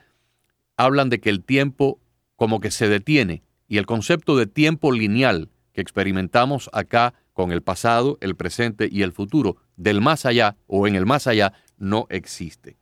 hablan 0.85 1.11
de 1.11 1.21
que 1.21 1.31
el 1.31 1.43
tiempo 1.43 2.01
como 2.37 2.61
que 2.61 2.71
se 2.71 2.89
detiene 2.89 3.43
y 3.69 3.79
el 3.79 3.87
concepto 3.87 4.37
de 4.37 4.47
tiempo 4.47 4.93
lineal 4.93 5.49
que 5.73 5.81
experimentamos 5.81 6.69
acá 6.73 7.15
con 7.33 7.53
el 7.53 7.63
pasado, 7.63 8.19
el 8.21 8.37
presente 8.37 8.89
y 8.91 9.03
el 9.03 9.13
futuro 9.13 9.57
del 9.77 10.01
más 10.01 10.27
allá 10.27 10.57
o 10.67 10.87
en 10.87 10.95
el 10.95 11.07
más 11.07 11.27
allá 11.27 11.55
no 11.79 12.07
existe. 12.11 12.77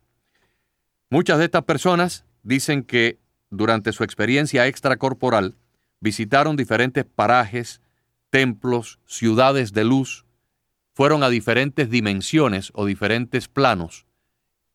Muchas 1.09 1.39
de 1.39 1.45
estas 1.45 1.63
personas 1.63 2.25
dicen 2.43 2.83
que 2.83 3.19
durante 3.49 3.91
su 3.91 4.03
experiencia 4.03 4.67
extracorporal 4.67 5.55
visitaron 5.99 6.55
diferentes 6.55 7.05
parajes, 7.05 7.81
templos, 8.29 8.99
ciudades 9.05 9.73
de 9.73 9.83
luz, 9.83 10.25
fueron 10.93 11.23
a 11.23 11.29
diferentes 11.29 11.89
dimensiones 11.89 12.71
o 12.73 12.85
diferentes 12.85 13.47
planos. 13.47 14.05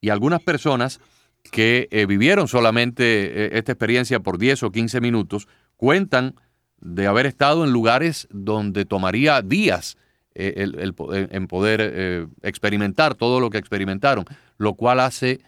Y 0.01 0.11
algunas 0.11 0.43
personas 0.43 1.01
que 1.47 1.89
eh, 1.91 2.07
vivieron 2.07 2.49
solamente 2.49 3.05
eh, 3.05 3.59
esta 3.59 3.73
experiencia 3.73 4.21
por 4.21 4.39
10 4.39 4.65
o 4.65 4.71
15 4.71 5.01
minutos 5.01 5.49
cuentan 5.77 6.35
de 6.81 7.07
haber 7.07 7.27
estado 7.27 7.65
en 7.65 7.73
lugares 7.73 8.29
donde 8.31 8.85
tomaría 8.85 9.43
días 9.43 9.97
eh, 10.35 10.55
el, 10.57 10.95
en 11.31 11.47
poder 11.47 12.29
experimentar 12.43 13.15
todo 13.15 13.41
lo 13.41 13.51
que 13.51 13.59
experimentaron, 13.59 14.25
lo 14.59 14.75
cual 14.75 15.01
hace 15.01 15.41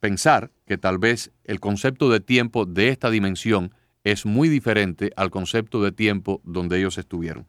pensar 0.00 0.50
que 0.66 0.78
tal 0.78 0.98
vez 0.98 1.32
el 1.44 1.60
concepto 1.60 2.08
de 2.08 2.20
tiempo 2.20 2.64
de 2.64 2.88
esta 2.88 3.10
dimensión 3.10 3.74
es 4.04 4.24
muy 4.24 4.48
diferente 4.48 5.10
al 5.16 5.30
concepto 5.30 5.82
de 5.82 5.92
tiempo 5.92 6.40
donde 6.44 6.78
ellos 6.78 6.96
estuvieron. 6.96 7.46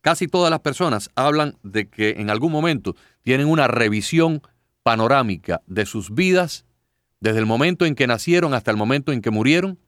Casi 0.00 0.28
todas 0.28 0.50
las 0.50 0.60
personas 0.60 1.10
hablan 1.14 1.56
de 1.62 1.88
que 1.88 2.16
en 2.18 2.28
algún 2.28 2.52
momento 2.52 2.94
tienen 3.22 3.46
una 3.46 3.68
revisión 3.68 4.42
panorámica 4.84 5.62
de 5.66 5.86
sus 5.86 6.14
vidas 6.14 6.66
desde 7.18 7.40
el 7.40 7.46
momento 7.46 7.86
en 7.86 7.96
que 7.96 8.06
nacieron 8.06 8.54
hasta 8.54 8.70
el 8.70 8.76
momento 8.76 9.10
en 9.10 9.22
que 9.22 9.30
murieron 9.30 9.80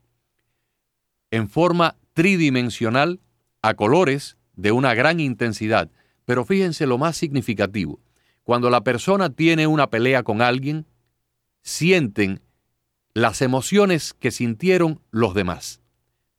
en 1.31 1.49
forma 1.49 1.97
tridimensional 2.15 3.21
a 3.62 3.75
colores 3.75 4.38
de 4.55 4.73
una 4.73 4.95
gran 4.95 5.21
intensidad. 5.21 5.91
Pero 6.25 6.45
fíjense 6.45 6.87
lo 6.87 6.99
más 6.99 7.17
significativo. 7.17 8.00
Cuando 8.43 8.71
la 8.71 8.83
persona 8.83 9.29
tiene 9.29 9.67
una 9.67 9.91
pelea 9.91 10.23
con 10.23 10.41
alguien, 10.41 10.87
sienten 11.62 12.41
las 13.12 13.43
emociones 13.43 14.15
que 14.15 14.31
sintieron 14.31 15.00
los 15.11 15.35
demás. 15.35 15.81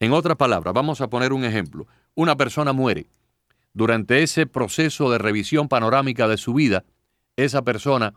En 0.00 0.12
otras 0.12 0.36
palabras, 0.36 0.74
vamos 0.74 1.00
a 1.00 1.08
poner 1.08 1.32
un 1.32 1.44
ejemplo. 1.44 1.86
Una 2.14 2.36
persona 2.36 2.72
muere. 2.72 3.06
Durante 3.72 4.22
ese 4.22 4.46
proceso 4.46 5.10
de 5.10 5.18
revisión 5.18 5.68
panorámica 5.68 6.26
de 6.26 6.38
su 6.38 6.54
vida, 6.54 6.84
esa 7.36 7.62
persona 7.62 8.14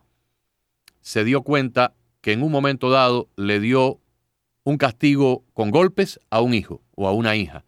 se 1.02 1.24
dio 1.24 1.42
cuenta 1.42 1.94
que 2.22 2.34
en 2.34 2.44
un 2.44 2.52
momento 2.52 2.90
dado 2.90 3.30
le 3.36 3.60
dio 3.60 4.00
un 4.64 4.78
castigo 4.78 5.44
con 5.54 5.72
golpes 5.72 6.20
a 6.30 6.42
un 6.42 6.54
hijo 6.54 6.82
o 6.96 7.08
a 7.08 7.12
una 7.12 7.36
hija 7.36 7.66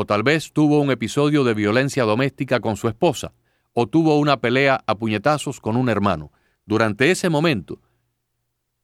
o 0.00 0.06
tal 0.06 0.22
vez 0.22 0.52
tuvo 0.52 0.80
un 0.80 0.90
episodio 0.90 1.44
de 1.44 1.54
violencia 1.54 2.04
doméstica 2.04 2.60
con 2.60 2.76
su 2.76 2.88
esposa, 2.88 3.32
o 3.72 3.86
tuvo 3.86 4.18
una 4.18 4.40
pelea 4.40 4.82
a 4.86 4.94
puñetazos 4.96 5.60
con 5.60 5.76
un 5.76 5.88
hermano. 5.88 6.32
Durante 6.64 7.10
ese 7.10 7.28
momento, 7.28 7.80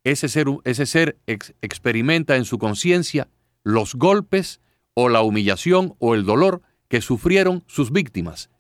ese 0.05 0.29
ser, 0.29 1.17
experimenta 1.27 2.37
en 2.37 2.45
su 2.45 2.59
conciencia 2.59 3.29
los 3.63 3.95
golpes 3.95 4.61
o 4.95 5.09
la 5.09 5.23
humillación 5.23 5.95
o 5.99 6.15
el 6.15 6.25
dolor 6.25 6.63
que 6.89 7.01
sufrieron 7.01 7.65
sus 7.67 7.91
víctimas. 7.91 8.51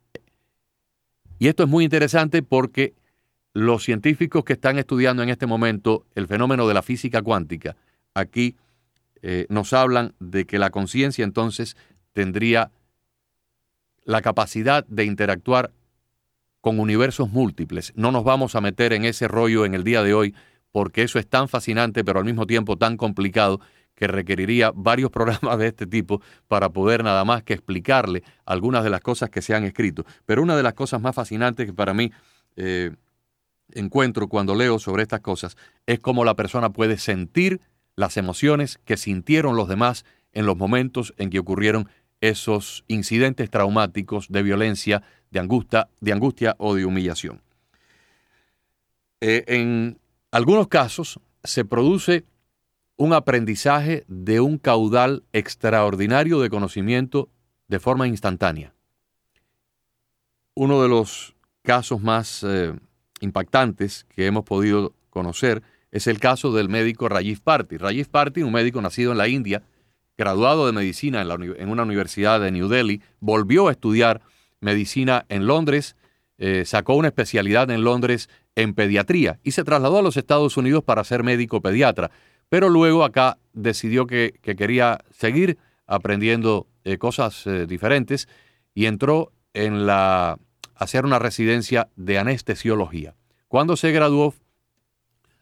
Y 1.38 1.48
esto 1.48 1.64
es 1.64 1.68
muy 1.68 1.84
interesante 1.84 2.42
porque 2.42 2.94
los 3.56 3.84
científicos 3.84 4.44
que 4.44 4.52
están 4.52 4.78
estudiando 4.78 5.22
en 5.22 5.30
este 5.30 5.46
momento 5.46 6.04
el 6.14 6.26
fenómeno 6.26 6.68
de 6.68 6.74
la 6.74 6.82
física 6.82 7.22
cuántica, 7.22 7.74
aquí 8.12 8.54
eh, 9.22 9.46
nos 9.48 9.72
hablan 9.72 10.12
de 10.20 10.44
que 10.44 10.58
la 10.58 10.68
conciencia 10.68 11.24
entonces 11.24 11.74
tendría 12.12 12.70
la 14.04 14.20
capacidad 14.20 14.84
de 14.88 15.06
interactuar 15.06 15.72
con 16.60 16.78
universos 16.78 17.30
múltiples. 17.30 17.94
No 17.96 18.12
nos 18.12 18.24
vamos 18.24 18.54
a 18.56 18.60
meter 18.60 18.92
en 18.92 19.06
ese 19.06 19.26
rollo 19.26 19.64
en 19.64 19.72
el 19.72 19.84
día 19.84 20.02
de 20.02 20.12
hoy 20.12 20.34
porque 20.70 21.02
eso 21.02 21.18
es 21.18 21.26
tan 21.26 21.48
fascinante 21.48 22.04
pero 22.04 22.18
al 22.18 22.26
mismo 22.26 22.46
tiempo 22.46 22.76
tan 22.76 22.98
complicado 22.98 23.62
que 23.94 24.06
requeriría 24.06 24.70
varios 24.74 25.10
programas 25.18 25.58
de 25.58 25.68
este 25.68 25.86
tipo 25.86 26.20
para 26.46 26.68
poder 26.68 27.02
nada 27.02 27.24
más 27.24 27.42
que 27.42 27.54
explicarle 27.54 28.22
algunas 28.44 28.84
de 28.84 28.90
las 28.90 29.00
cosas 29.00 29.30
que 29.30 29.40
se 29.40 29.54
han 29.54 29.64
escrito. 29.64 30.04
Pero 30.26 30.42
una 30.42 30.58
de 30.58 30.62
las 30.62 30.74
cosas 30.74 31.00
más 31.00 31.14
fascinantes 31.14 31.64
que 31.64 31.72
para 31.72 31.94
mí 31.94 32.12
eh, 32.56 32.90
encuentro 33.72 34.28
cuando 34.28 34.54
leo 34.54 34.78
sobre 34.78 35.02
estas 35.02 35.20
cosas 35.20 35.56
es 35.86 36.00
cómo 36.00 36.24
la 36.24 36.34
persona 36.34 36.70
puede 36.70 36.98
sentir 36.98 37.60
las 37.96 38.16
emociones 38.16 38.78
que 38.84 38.96
sintieron 38.96 39.56
los 39.56 39.68
demás 39.68 40.04
en 40.32 40.46
los 40.46 40.56
momentos 40.56 41.14
en 41.16 41.30
que 41.30 41.38
ocurrieron 41.38 41.88
esos 42.20 42.84
incidentes 42.88 43.50
traumáticos 43.50 44.28
de 44.28 44.42
violencia, 44.42 45.02
de 45.30 45.40
angustia, 45.40 45.88
de 46.00 46.12
angustia 46.12 46.54
o 46.58 46.74
de 46.74 46.84
humillación. 46.84 47.42
Eh, 49.20 49.44
en 49.48 49.98
algunos 50.30 50.68
casos 50.68 51.20
se 51.42 51.64
produce 51.64 52.24
un 52.96 53.12
aprendizaje 53.12 54.04
de 54.08 54.40
un 54.40 54.58
caudal 54.58 55.24
extraordinario 55.32 56.40
de 56.40 56.50
conocimiento 56.50 57.28
de 57.68 57.78
forma 57.78 58.06
instantánea. 58.06 58.74
Uno 60.54 60.82
de 60.82 60.88
los 60.88 61.34
casos 61.62 62.00
más 62.00 62.42
eh, 62.42 62.74
impactantes 63.20 64.06
que 64.14 64.26
hemos 64.26 64.44
podido 64.44 64.94
conocer 65.10 65.62
es 65.90 66.06
el 66.06 66.20
caso 66.20 66.52
del 66.52 66.68
médico 66.68 67.08
Rajiv 67.08 67.40
Party. 67.40 67.78
Rajiv 67.78 68.08
Party, 68.08 68.42
un 68.42 68.52
médico 68.52 68.80
nacido 68.82 69.12
en 69.12 69.18
la 69.18 69.28
India, 69.28 69.62
graduado 70.16 70.66
de 70.66 70.72
medicina 70.72 71.22
en, 71.22 71.68
una 71.68 71.82
universidad 71.82 72.40
de 72.40 72.50
New 72.50 72.68
Delhi, 72.68 73.02
volvió 73.20 73.68
a 73.68 73.72
estudiar 73.72 74.20
medicina 74.60 75.26
en 75.28 75.46
Londres, 75.46 75.96
eh, 76.38 76.64
sacó 76.64 76.94
una 76.94 77.08
especialidad 77.08 77.70
en 77.70 77.84
Londres 77.84 78.28
en 78.54 78.74
pediatría 78.74 79.38
y 79.42 79.52
se 79.52 79.64
trasladó 79.64 79.98
a 79.98 80.02
los 80.02 80.16
Estados 80.16 80.56
Unidos 80.56 80.84
para 80.84 81.04
ser 81.04 81.22
médico 81.22 81.60
pediatra, 81.60 82.10
pero 82.48 82.68
luego 82.68 83.04
acá 83.04 83.38
decidió 83.52 84.06
que, 84.06 84.38
quería 84.42 84.98
seguir 85.10 85.58
aprendiendo 85.86 86.66
eh, 86.84 86.98
cosas 86.98 87.46
eh, 87.46 87.66
diferentes 87.66 88.28
y 88.74 88.86
entró 88.86 89.32
en 89.54 89.86
la, 89.86 90.38
hacer 90.76 91.04
una 91.04 91.18
residencia 91.18 91.88
de 91.96 92.18
anestesiología. 92.18 93.14
Cuando 93.48 93.76
se 93.76 93.92
graduó, 93.92 94.34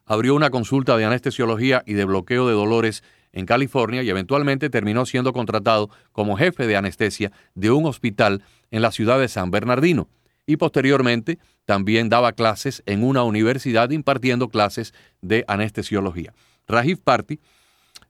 abrió 0.07 0.35
una 0.35 0.51
consulta 0.51 0.97
de 0.97 1.05
anestesiología 1.05 1.83
y 1.87 1.95
de 1.95 2.05
bloqueo 2.05 2.47
de 2.47 2.55
dolores 2.55 3.03
en 3.33 3.47
California 3.47 4.03
y 4.03 4.11
eventualmente 4.11 4.71
terminó 4.71 5.07
siendo 5.07 5.33
contratado 5.33 5.91
como 6.13 6.37
jefe 6.37 6.67
de 6.67 6.77
anestesia 6.77 7.33
de 7.55 7.71
un 7.71 7.87
hospital 7.87 8.43
en 8.71 8.83
la 8.83 8.93
ciudad 8.93 9.19
de 9.19 9.29
San 9.29 9.51
Bernardino 9.51 10.09
y 10.47 10.57
posteriormente 10.57 11.39
también 11.65 12.09
daba 12.09 12.33
clases 12.33 12.83
en 12.87 13.03
una 13.03 13.23
universidad 13.25 13.91
impartiendo 13.91 14.49
clases 14.49 14.95
de 15.21 15.45
anestesiología. 15.49 16.35
Rajiv 16.69 17.01
Party 17.03 17.41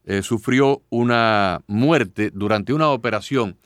eh, 0.04 0.22
sufrió 0.22 0.82
una 0.90 1.62
muerte 1.66 2.30
durante 2.32 2.72
una 2.72 2.90
operación 2.90 3.56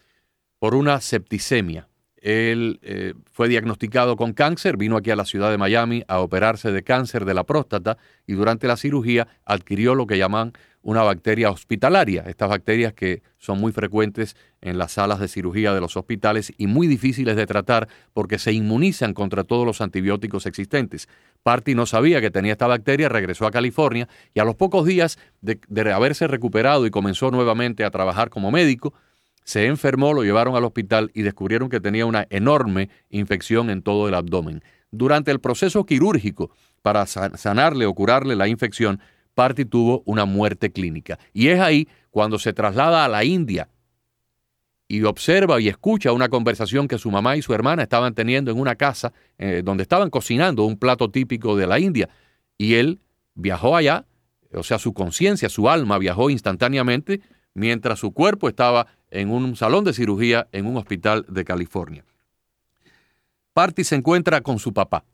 por 0.58 0.74
una 0.74 1.00
septicemia. 1.00 1.87
Él 2.22 2.80
eh, 2.82 3.14
fue 3.30 3.48
diagnosticado 3.48 4.16
con 4.16 4.32
cáncer, 4.32 4.76
vino 4.76 4.96
aquí 4.96 5.10
a 5.10 5.16
la 5.16 5.24
ciudad 5.24 5.50
de 5.50 5.58
Miami 5.58 6.02
a 6.08 6.20
operarse 6.20 6.72
de 6.72 6.82
cáncer 6.82 7.24
de 7.24 7.34
la 7.34 7.44
próstata 7.44 7.98
y 8.26 8.32
durante 8.34 8.66
la 8.66 8.76
cirugía 8.76 9.28
adquirió 9.44 9.94
lo 9.94 10.06
que 10.06 10.18
llaman 10.18 10.52
una 10.82 11.02
bacteria 11.02 11.50
hospitalaria, 11.50 12.24
estas 12.26 12.48
bacterias 12.48 12.92
que 12.92 13.22
son 13.36 13.60
muy 13.60 13.72
frecuentes 13.72 14.36
en 14.60 14.78
las 14.78 14.92
salas 14.92 15.20
de 15.20 15.28
cirugía 15.28 15.74
de 15.74 15.80
los 15.80 15.96
hospitales 15.96 16.52
y 16.56 16.66
muy 16.66 16.86
difíciles 16.86 17.36
de 17.36 17.46
tratar 17.46 17.88
porque 18.12 18.38
se 18.38 18.52
inmunizan 18.52 19.12
contra 19.12 19.44
todos 19.44 19.66
los 19.66 19.80
antibióticos 19.80 20.46
existentes. 20.46 21.08
Party 21.42 21.74
no 21.74 21.84
sabía 21.86 22.20
que 22.20 22.30
tenía 22.30 22.52
esta 22.52 22.66
bacteria, 22.66 23.08
regresó 23.08 23.46
a 23.46 23.50
California 23.50 24.08
y 24.34 24.40
a 24.40 24.44
los 24.44 24.54
pocos 24.54 24.86
días 24.86 25.18
de, 25.40 25.60
de 25.68 25.92
haberse 25.92 26.26
recuperado 26.26 26.86
y 26.86 26.90
comenzó 26.90 27.30
nuevamente 27.30 27.84
a 27.84 27.90
trabajar 27.90 28.30
como 28.30 28.50
médico, 28.50 28.94
se 29.48 29.64
enfermó, 29.64 30.12
lo 30.12 30.24
llevaron 30.24 30.56
al 30.56 30.64
hospital 30.66 31.10
y 31.14 31.22
descubrieron 31.22 31.70
que 31.70 31.80
tenía 31.80 32.04
una 32.04 32.26
enorme 32.28 32.90
infección 33.08 33.70
en 33.70 33.80
todo 33.80 34.06
el 34.06 34.12
abdomen. 34.12 34.62
Durante 34.90 35.30
el 35.30 35.40
proceso 35.40 35.86
quirúrgico 35.86 36.50
para 36.82 37.06
sanarle 37.06 37.86
o 37.86 37.94
curarle 37.94 38.36
la 38.36 38.46
infección, 38.46 39.00
Party 39.32 39.64
tuvo 39.64 40.02
una 40.04 40.26
muerte 40.26 40.70
clínica. 40.70 41.18
Y 41.32 41.48
es 41.48 41.60
ahí 41.60 41.88
cuando 42.10 42.38
se 42.38 42.52
traslada 42.52 43.06
a 43.06 43.08
la 43.08 43.24
India 43.24 43.70
y 44.86 45.02
observa 45.04 45.58
y 45.62 45.68
escucha 45.68 46.12
una 46.12 46.28
conversación 46.28 46.86
que 46.86 46.98
su 46.98 47.10
mamá 47.10 47.38
y 47.38 47.40
su 47.40 47.54
hermana 47.54 47.84
estaban 47.84 48.12
teniendo 48.12 48.50
en 48.50 48.60
una 48.60 48.74
casa 48.74 49.14
eh, 49.38 49.62
donde 49.64 49.82
estaban 49.82 50.10
cocinando 50.10 50.64
un 50.64 50.76
plato 50.76 51.10
típico 51.10 51.56
de 51.56 51.66
la 51.66 51.78
India. 51.78 52.10
Y 52.58 52.74
él 52.74 53.00
viajó 53.32 53.74
allá, 53.74 54.04
o 54.52 54.62
sea, 54.62 54.78
su 54.78 54.92
conciencia, 54.92 55.48
su 55.48 55.70
alma 55.70 55.96
viajó 55.96 56.28
instantáneamente 56.28 57.22
mientras 57.54 57.98
su 57.98 58.12
cuerpo 58.12 58.50
estaba 58.50 58.86
en 59.10 59.30
un 59.30 59.56
salón 59.56 59.84
de 59.84 59.92
cirugía 59.92 60.48
en 60.52 60.66
un 60.66 60.76
hospital 60.76 61.24
de 61.28 61.44
California. 61.44 62.04
Party 63.52 63.84
se 63.84 63.96
encuentra 63.96 64.40
con 64.40 64.58
su 64.58 64.72
papá 64.72 65.04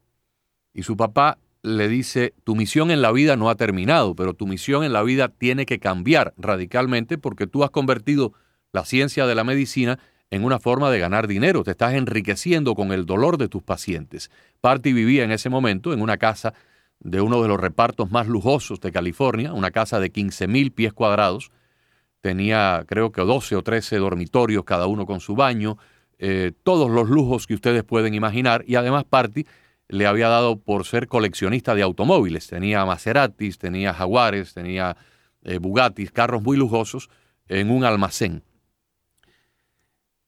y 0.73 0.83
su 0.83 0.97
papá 0.97 1.39
le 1.63 1.89
dice, 1.89 2.35
tu 2.45 2.55
misión 2.55 2.91
en 2.91 3.01
la 3.01 3.11
vida 3.11 3.37
no 3.37 3.49
ha 3.49 3.55
terminado, 3.55 4.15
pero 4.15 4.35
tu 4.35 4.47
misión 4.47 4.85
en 4.85 4.93
la 4.93 5.03
vida 5.03 5.29
tiene 5.29 5.65
que 5.65 5.79
cambiar 5.79 6.35
radicalmente 6.37 7.17
porque 7.17 7.47
tú 7.47 7.65
has 7.65 7.71
convertido 7.71 8.35
la 8.73 8.85
ciencia 8.85 9.27
de 9.27 9.35
la 9.35 9.45
medicina 9.45 9.99
en 10.31 10.45
una 10.45 10.59
forma 10.59 10.91
de 10.91 10.99
ganar 10.99 11.27
dinero, 11.27 11.63
te 11.63 11.71
estás 11.71 11.95
enriqueciendo 11.95 12.75
con 12.75 12.93
el 12.93 13.07
dolor 13.07 13.39
de 13.39 13.49
tus 13.49 13.63
pacientes. 13.63 14.31
Party 14.61 14.93
vivía 14.93 15.25
en 15.25 15.31
ese 15.31 15.49
momento 15.49 15.93
en 15.93 16.03
una 16.03 16.17
casa 16.17 16.55
de 16.99 17.21
uno 17.21 17.41
de 17.41 17.49
los 17.49 17.61
repartos 17.61 18.11
más 18.11 18.27
lujosos 18.27 18.81
de 18.81 18.91
California, 18.91 19.53
una 19.53 19.71
casa 19.71 20.01
de 20.01 20.11
15 20.11 20.49
mil 20.49 20.73
pies 20.73 20.93
cuadrados, 20.93 21.51
tenía 22.25 22.87
creo 22.89 23.13
que 23.13 23.21
12 23.21 23.55
o 23.55 23.63
13 23.63 23.99
dormitorios, 23.99 24.65
cada 24.65 24.87
uno 24.87 25.05
con 25.05 25.21
su 25.21 25.37
baño, 25.37 25.77
eh, 26.19 26.53
todos 26.63 26.91
los 26.91 27.11
lujos 27.11 27.47
que 27.47 27.53
ustedes 27.53 27.85
pueden 27.85 28.15
imaginar 28.15 28.65
y 28.67 28.77
además 28.77 29.05
Party 29.05 29.47
le 29.89 30.07
había 30.07 30.29
dado 30.29 30.59
por 30.59 30.87
ser 30.87 31.07
coleccionista 31.07 31.75
de 31.75 31.83
automóviles. 31.83 32.47
Tenía 32.47 32.83
Maseratis, 32.87 33.59
tenía 33.59 33.93
Jaguares, 33.93 34.55
tenía 34.55 34.97
eh, 35.43 35.59
Bugattis, 35.59 36.13
carros 36.13 36.43
muy 36.43 36.57
lujosos 36.57 37.11
en 37.47 37.71
un 37.71 37.85
almacén. 37.85 38.43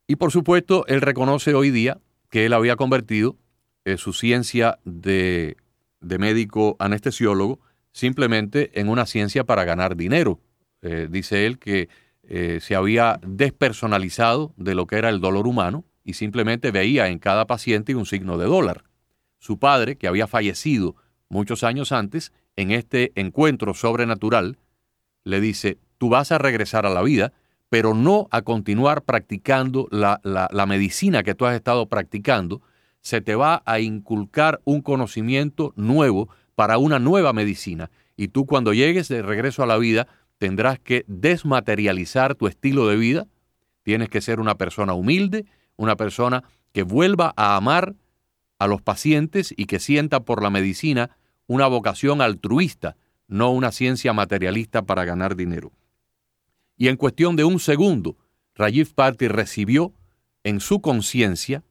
Y 0.06 0.16
por 0.16 0.32
supuesto, 0.32 0.84
él 0.88 1.00
reconoce 1.00 1.54
hoy 1.54 1.70
día 1.70 1.96
que 2.28 2.44
él 2.44 2.52
había 2.52 2.76
convertido 2.76 3.38
eh, 3.86 3.96
su 3.96 4.12
ciencia 4.12 4.80
de, 4.84 5.56
de 6.02 6.18
médico 6.18 6.76
anestesiólogo 6.78 7.58
simplemente 7.90 8.78
en 8.78 8.90
una 8.90 9.06
ciencia 9.06 9.44
para 9.44 9.64
ganar 9.64 9.96
dinero. 9.96 10.40
Eh, 10.88 11.08
dice 11.10 11.46
él 11.46 11.58
que 11.58 11.88
eh, 12.22 12.60
se 12.62 12.76
había 12.76 13.18
despersonalizado 13.26 14.54
de 14.56 14.76
lo 14.76 14.86
que 14.86 14.96
era 14.96 15.08
el 15.08 15.20
dolor 15.20 15.48
humano 15.48 15.84
y 16.04 16.12
simplemente 16.12 16.70
veía 16.70 17.08
en 17.08 17.18
cada 17.18 17.48
paciente 17.48 17.96
un 17.96 18.06
signo 18.06 18.38
de 18.38 18.46
dólar. 18.46 18.84
Su 19.40 19.58
padre, 19.58 19.96
que 19.96 20.06
había 20.06 20.28
fallecido 20.28 20.94
muchos 21.28 21.64
años 21.64 21.90
antes, 21.90 22.32
en 22.54 22.70
este 22.70 23.10
encuentro 23.16 23.74
sobrenatural, 23.74 24.58
le 25.24 25.40
dice, 25.40 25.78
tú 25.98 26.08
vas 26.08 26.30
a 26.30 26.38
regresar 26.38 26.86
a 26.86 26.90
la 26.90 27.02
vida, 27.02 27.32
pero 27.68 27.92
no 27.92 28.28
a 28.30 28.42
continuar 28.42 29.02
practicando 29.02 29.88
la, 29.90 30.20
la 30.22 30.66
medicina 30.66 31.24
que 31.24 31.34
tú 31.34 31.46
has 31.46 31.56
estado 31.56 31.88
practicando, 31.88 32.62
se 33.00 33.20
te 33.20 33.34
va 33.34 33.64
a 33.66 33.80
inculcar 33.80 34.60
un 34.64 34.82
conocimiento 34.82 35.72
nuevo 35.74 36.28
para 36.54 36.78
una 36.78 37.00
nueva 37.00 37.32
medicina. 37.32 37.90
Y 38.16 38.28
tú 38.28 38.46
cuando 38.46 38.72
llegues 38.72 39.08
de 39.08 39.22
regreso 39.22 39.64
a 39.64 39.66
la 39.66 39.78
vida 39.78 40.06
tendrás 40.38 40.78
que 40.78 41.04
desmaterializar 41.08 42.34
tu 42.34 42.46
estilo 42.46 42.88
de 42.88 42.96
vida, 42.96 43.26
tienes 43.82 44.08
que 44.08 44.20
ser 44.20 44.40
una 44.40 44.56
persona 44.56 44.94
humilde, 44.94 45.46
una 45.76 45.96
persona 45.96 46.44
que 46.72 46.82
vuelva 46.82 47.32
a 47.36 47.56
amar 47.56 47.94
a 48.58 48.66
los 48.66 48.82
pacientes 48.82 49.54
y 49.56 49.66
que 49.66 49.78
sienta 49.78 50.20
por 50.20 50.42
la 50.42 50.50
medicina 50.50 51.16
una 51.46 51.66
vocación 51.66 52.20
altruista, 52.20 52.96
no 53.28 53.50
una 53.50 53.72
ciencia 53.72 54.12
materialista 54.12 54.82
para 54.82 55.04
ganar 55.04 55.36
dinero. 55.36 55.72
Y 56.76 56.88
en 56.88 56.96
cuestión 56.96 57.36
de 57.36 57.44
un 57.44 57.60
segundo, 57.60 58.16
Rajiv 58.54 58.94
Party 58.94 59.28
recibió 59.28 59.92
en 60.44 60.60
su 60.60 60.80
conciencia 60.80 61.64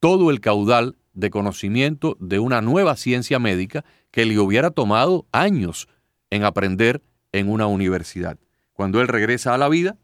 todo 0.00 0.30
el 0.30 0.40
caudal 0.40 0.96
de 1.12 1.30
conocimiento 1.30 2.16
de 2.20 2.38
una 2.38 2.60
nueva 2.60 2.96
ciencia 2.96 3.38
médica 3.38 3.84
que 4.10 4.26
le 4.26 4.38
hubiera 4.38 4.70
tomado 4.70 5.26
años 5.32 5.88
en 6.30 6.44
aprender 6.44 7.02
en 7.34 7.50
una 7.50 7.66
universidad. 7.66 8.38
Cuando 8.72 9.00
él 9.00 9.08
regresa 9.08 9.54
a 9.54 9.58
la 9.58 9.68
vida, 9.68 9.98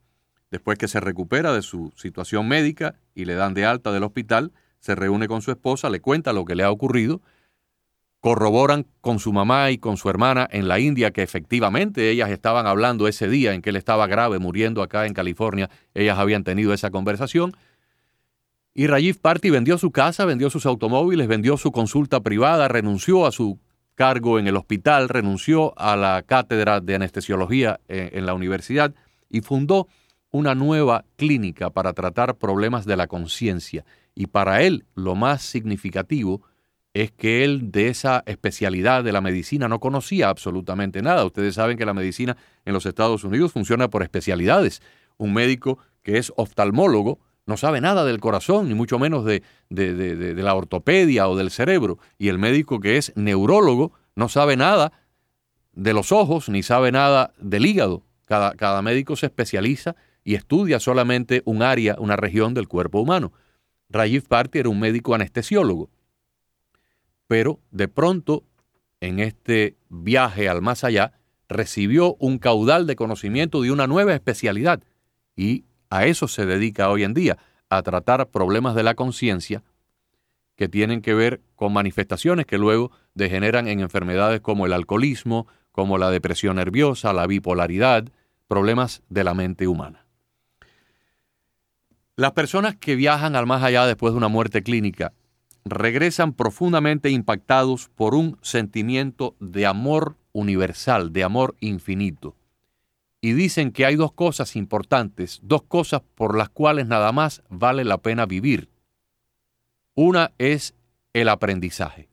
después 0.50 0.76
que 0.78 0.88
se 0.88 0.98
recupera 0.98 1.52
de 1.52 1.62
su 1.62 1.92
situación 1.94 2.48
médica 2.48 2.96
y 3.14 3.24
le 3.24 3.34
dan 3.34 3.54
de 3.54 3.64
alta 3.64 3.92
del 3.92 4.02
hospital, 4.02 4.52
se 4.80 4.96
reúne 4.96 5.28
con 5.28 5.40
su 5.40 5.52
esposa, 5.52 5.90
le 5.90 6.00
cuenta 6.00 6.32
lo 6.32 6.44
que 6.44 6.56
le 6.56 6.64
ha 6.64 6.72
ocurrido, 6.72 7.22
corroboran 8.18 8.84
con 9.00 9.20
su 9.20 9.32
mamá 9.32 9.70
y 9.70 9.78
con 9.78 9.96
su 9.96 10.10
hermana 10.10 10.48
en 10.50 10.66
la 10.66 10.80
India 10.80 11.12
que 11.12 11.22
efectivamente 11.22 12.10
ellas 12.10 12.30
estaban 12.30 12.66
hablando 12.66 13.06
ese 13.06 13.28
día 13.28 13.54
en 13.54 13.62
que 13.62 13.70
él 13.70 13.76
estaba 13.76 14.08
grave, 14.08 14.40
muriendo 14.40 14.82
acá 14.82 15.06
en 15.06 15.14
California, 15.14 15.70
ellas 15.94 16.18
habían 16.18 16.42
tenido 16.42 16.74
esa 16.74 16.90
conversación. 16.90 17.52
Y 18.74 18.88
Rajiv 18.88 19.20
Party 19.20 19.50
vendió 19.50 19.78
su 19.78 19.92
casa, 19.92 20.24
vendió 20.24 20.50
sus 20.50 20.66
automóviles, 20.66 21.28
vendió 21.28 21.56
su 21.56 21.70
consulta 21.70 22.20
privada, 22.20 22.66
renunció 22.66 23.24
a 23.24 23.30
su 23.30 23.60
cargo 24.00 24.38
en 24.38 24.46
el 24.46 24.56
hospital, 24.56 25.10
renunció 25.10 25.78
a 25.78 25.94
la 25.94 26.22
cátedra 26.22 26.80
de 26.80 26.94
anestesiología 26.94 27.80
eh, 27.86 28.12
en, 28.14 28.24
la 28.24 28.32
universidad 28.32 28.94
y 29.28 29.42
fundó 29.42 29.88
una 30.30 30.54
nueva 30.54 31.04
clínica 31.16 31.68
para 31.68 31.92
tratar 31.92 32.38
problemas 32.38 32.86
de 32.86 32.96
la 32.96 33.08
conciencia. 33.08 33.84
Y 34.14 34.28
para 34.28 34.62
él 34.62 34.86
lo 34.94 35.16
más 35.16 35.42
significativo 35.42 36.40
es 36.94 37.12
que 37.12 37.44
él 37.44 37.70
de 37.72 37.88
esa 37.88 38.22
especialidad 38.24 39.04
de 39.04 39.12
la 39.12 39.20
medicina 39.20 39.68
no 39.68 39.80
conocía 39.80 40.30
absolutamente 40.30 41.02
nada. 41.02 41.26
Ustedes 41.26 41.56
saben 41.56 41.76
que 41.76 41.84
la 41.84 41.92
medicina 41.92 42.38
en 42.64 42.72
los 42.72 42.86
Estados 42.86 43.22
Unidos 43.22 43.52
funciona 43.52 43.90
por 43.90 44.02
especialidades. 44.02 44.80
Un 45.18 45.34
médico 45.34 45.76
que 46.02 46.16
es 46.16 46.32
oftalmólogo 46.36 47.18
no 47.50 47.56
sabe 47.56 47.80
nada 47.80 48.04
del 48.04 48.20
corazón, 48.20 48.68
ni 48.68 48.74
mucho 48.74 49.00
menos 49.00 49.24
de, 49.24 49.42
de, 49.70 50.34
la 50.34 50.54
ortopedia 50.54 51.28
o 51.28 51.36
del 51.36 51.50
cerebro. 51.50 51.98
Y 52.16 52.28
el 52.28 52.38
médico 52.38 52.78
que 52.78 52.96
es 52.96 53.12
neurólogo 53.16 53.92
no 54.14 54.28
sabe 54.28 54.56
nada 54.56 54.92
de 55.72 55.92
los 55.92 56.12
ojos, 56.12 56.48
ni 56.48 56.62
sabe 56.62 56.92
nada 56.92 57.34
del 57.38 57.66
hígado. 57.66 58.04
Cada, 58.24 58.54
cada 58.54 58.82
médico 58.82 59.16
se 59.16 59.26
especializa 59.26 59.96
y 60.22 60.36
estudia 60.36 60.78
solamente 60.78 61.42
un 61.44 61.62
área, 61.62 61.96
una 61.98 62.14
región 62.14 62.54
del 62.54 62.68
cuerpo 62.68 63.00
humano. 63.00 63.32
Rajiv 63.88 64.28
Party 64.28 64.60
era 64.60 64.68
un 64.68 64.78
médico 64.78 65.16
anestesiólogo. 65.16 65.90
Pero 67.26 67.58
de 67.72 67.88
pronto, 67.88 68.44
en 69.00 69.18
este 69.18 69.76
viaje 69.88 70.48
al 70.48 70.62
más 70.62 70.84
allá, 70.84 71.14
recibió 71.48 72.14
un 72.20 72.38
caudal 72.38 72.86
de 72.86 72.94
conocimiento 72.94 73.60
de 73.60 73.72
una 73.72 73.88
nueva 73.88 74.14
especialidad 74.14 74.84
y 75.34 75.64
a 75.90 76.06
eso 76.06 76.28
se 76.28 76.46
dedica 76.46 76.88
hoy 76.88 77.02
en 77.02 77.14
día, 77.14 77.36
a 77.68 77.82
tratar 77.82 78.28
problemas 78.30 78.74
de 78.74 78.84
la 78.84 78.94
conciencia 78.94 79.62
que 80.56 80.68
tienen 80.68 81.02
que 81.02 81.14
ver 81.14 81.40
con 81.56 81.72
manifestaciones 81.72 82.46
que 82.46 82.58
luego 82.58 82.92
degeneran 83.14 83.66
en 83.68 83.80
enfermedades 83.80 84.40
como 84.40 84.66
el 84.66 84.72
alcoholismo, 84.72 85.46
como 85.72 85.98
la 85.98 86.10
depresión 86.10 86.56
nerviosa, 86.56 87.12
la 87.12 87.26
bipolaridad, 87.26 88.04
problemas 88.46 89.02
de 89.08 89.24
la 89.24 89.34
mente 89.34 89.66
humana. 89.66 90.06
Las 92.16 92.32
personas 92.32 92.76
que 92.76 92.96
viajan 92.96 93.36
al 93.36 93.46
más 93.46 93.62
allá 93.62 93.86
después 93.86 94.12
de 94.12 94.18
una 94.18 94.28
muerte 94.28 94.62
clínica 94.62 95.12
regresan 95.64 96.34
profundamente 96.34 97.10
impactados 97.10 97.88
por 97.88 98.14
un 98.14 98.38
sentimiento 98.42 99.36
de 99.40 99.66
amor 99.66 100.16
universal, 100.32 101.12
de 101.12 101.24
amor 101.24 101.56
infinito 101.60 102.36
y 103.20 103.32
dicen 103.32 103.72
que 103.72 103.84
hay 103.84 103.96
dos 103.96 104.12
cosas 104.12 104.56
importantes, 104.56 105.40
dos 105.42 105.62
cosas 105.62 106.02
por 106.14 106.36
las 106.36 106.48
cuales 106.48 106.86
nada 106.86 107.12
más 107.12 107.42
vale 107.48 107.84
la 107.84 107.98
pena 107.98 108.26
vivir. 108.26 108.70
Una 109.94 110.32
es 110.38 110.74
el 111.12 111.28
aprendizaje, 111.28 112.08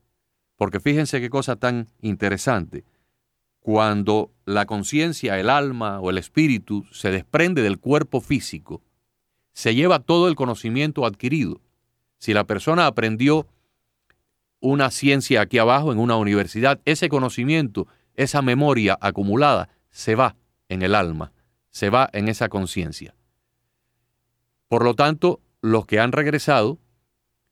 porque 0.57 0.79
fíjense 0.79 1.21
qué 1.21 1.29
cosa 1.29 1.55
tan 1.55 1.87
interesante. 2.01 2.83
Cuando 3.59 4.31
la 4.45 4.65
conciencia, 4.65 5.39
el 5.39 5.49
alma 5.49 5.99
o 5.99 6.09
el 6.09 6.17
espíritu 6.17 6.85
se 6.91 7.11
desprende 7.11 7.61
del 7.61 7.79
cuerpo 7.79 8.21
físico, 8.21 8.81
se 9.53 9.75
lleva 9.75 9.99
todo 9.99 10.27
el 10.27 10.35
conocimiento 10.35 11.05
adquirido. 11.05 11.61
Si 12.17 12.33
la 12.33 12.45
persona 12.45 12.87
aprendió 12.87 13.47
una 14.59 14.91
ciencia 14.91 15.41
aquí 15.41 15.57
abajo 15.57 15.91
en 15.91 15.99
una 15.99 16.15
universidad, 16.15 16.81
ese 16.85 17.09
conocimiento, 17.09 17.87
esa 18.15 18.41
memoria 18.41 18.97
acumulada, 18.99 19.69
se 19.91 20.15
va 20.15 20.35
en 20.69 20.81
el 20.81 20.95
alma, 20.95 21.31
se 21.69 21.89
va 21.89 22.09
en 22.13 22.27
esa 22.27 22.49
conciencia. 22.49 23.15
Por 24.67 24.83
lo 24.83 24.95
tanto, 24.95 25.41
los 25.61 25.85
que 25.85 25.99
han 25.99 26.11
regresado 26.11 26.79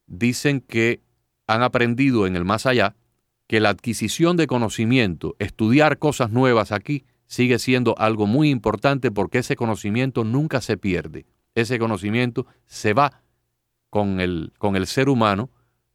dicen 0.08 0.62
que 0.62 1.01
han 1.47 1.63
aprendido 1.63 2.28
en 2.28 2.36
el 2.36 2.45
más 2.45 2.65
allá 2.65 2.95
que 3.47 3.60
la 3.60 3.69
adquisición 3.69 4.38
de 4.38 4.47
conocimiento, 4.47 5.36
estudiar 5.39 5.99
cosas 5.99 6.32
nuevas 6.32 6.71
aquí, 6.71 7.06
sigue 7.28 7.60
siendo 7.60 7.97
algo 7.97 8.28
muy 8.28 8.49
importante 8.49 9.12
porque 9.12 9.39
ese 9.39 9.56
conocimiento 9.56 10.23
nunca 10.23 10.62
se 10.62 10.78
pierde. 10.78 11.25
Ese 11.54 11.80
conocimiento 11.80 12.45
se 12.65 12.93
va 12.93 13.21
con 13.89 14.19
el, 14.19 14.51
con 14.58 14.75
el 14.75 14.88
ser 14.88 15.10
humano 15.10 15.49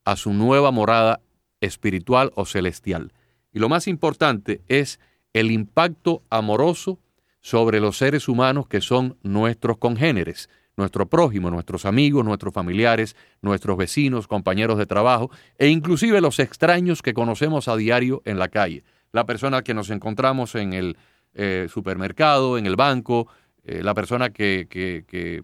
a 0.05 0.17
su 0.17 0.33
nueva 0.33 0.71
morada 0.71 1.21
espiritual 1.61 2.33
o 2.35 2.47
celestial. 2.47 3.13
Y 3.53 3.59
lo 3.59 3.69
más 3.69 3.89
importante 3.89 4.63
es 4.69 5.01
el 5.33 5.51
impacto 5.51 6.23
amoroso 6.31 6.99
sobre 7.41 7.81
los 7.81 7.97
seres 7.97 8.29
humanos 8.29 8.69
que 8.69 8.81
son 8.81 9.17
nuestros 9.23 9.79
congéneres, 9.79 10.49
nuestro 10.77 11.09
prójimo, 11.09 11.51
nuestros 11.51 11.85
amigos, 11.85 12.25
nuestros 12.25 12.55
familiares, 12.55 13.17
nuestros 13.43 13.77
vecinos, 13.77 14.27
compañeros 14.27 14.79
de 14.79 14.87
trabajo 14.87 15.31
e 15.59 15.69
inclusive 15.69 16.21
los 16.21 16.39
extraños 16.39 17.03
que 17.03 17.15
conocemos 17.15 17.69
a 17.69 17.77
diario 17.77 18.23
en 18.25 18.39
la 18.39 18.49
calle. 18.49 18.85
La 19.13 19.27
persona 19.27 19.63
que 19.63 19.75
nos 19.75 19.91
encontramos 19.91 20.55
en 20.55 20.73
el 20.73 20.97
eh, 21.35 21.69
supermercado, 21.71 22.59
en 22.59 22.67
el 22.67 22.77
banco, 22.77 23.29
eh, 23.65 23.83
la 23.83 23.95
persona 23.95 24.31
que, 24.31 24.67
que 24.71 25.43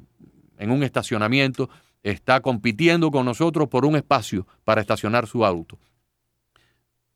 en 0.58 0.70
un 0.70 0.82
estacionamiento 0.82 1.68
está 2.02 2.40
compitiendo 2.40 3.10
con 3.10 3.24
nosotros 3.24 3.68
por 3.68 3.84
un 3.84 3.96
espacio 3.96 4.46
para 4.64 4.80
estacionar 4.80 5.26
su 5.26 5.44
auto. 5.44 5.78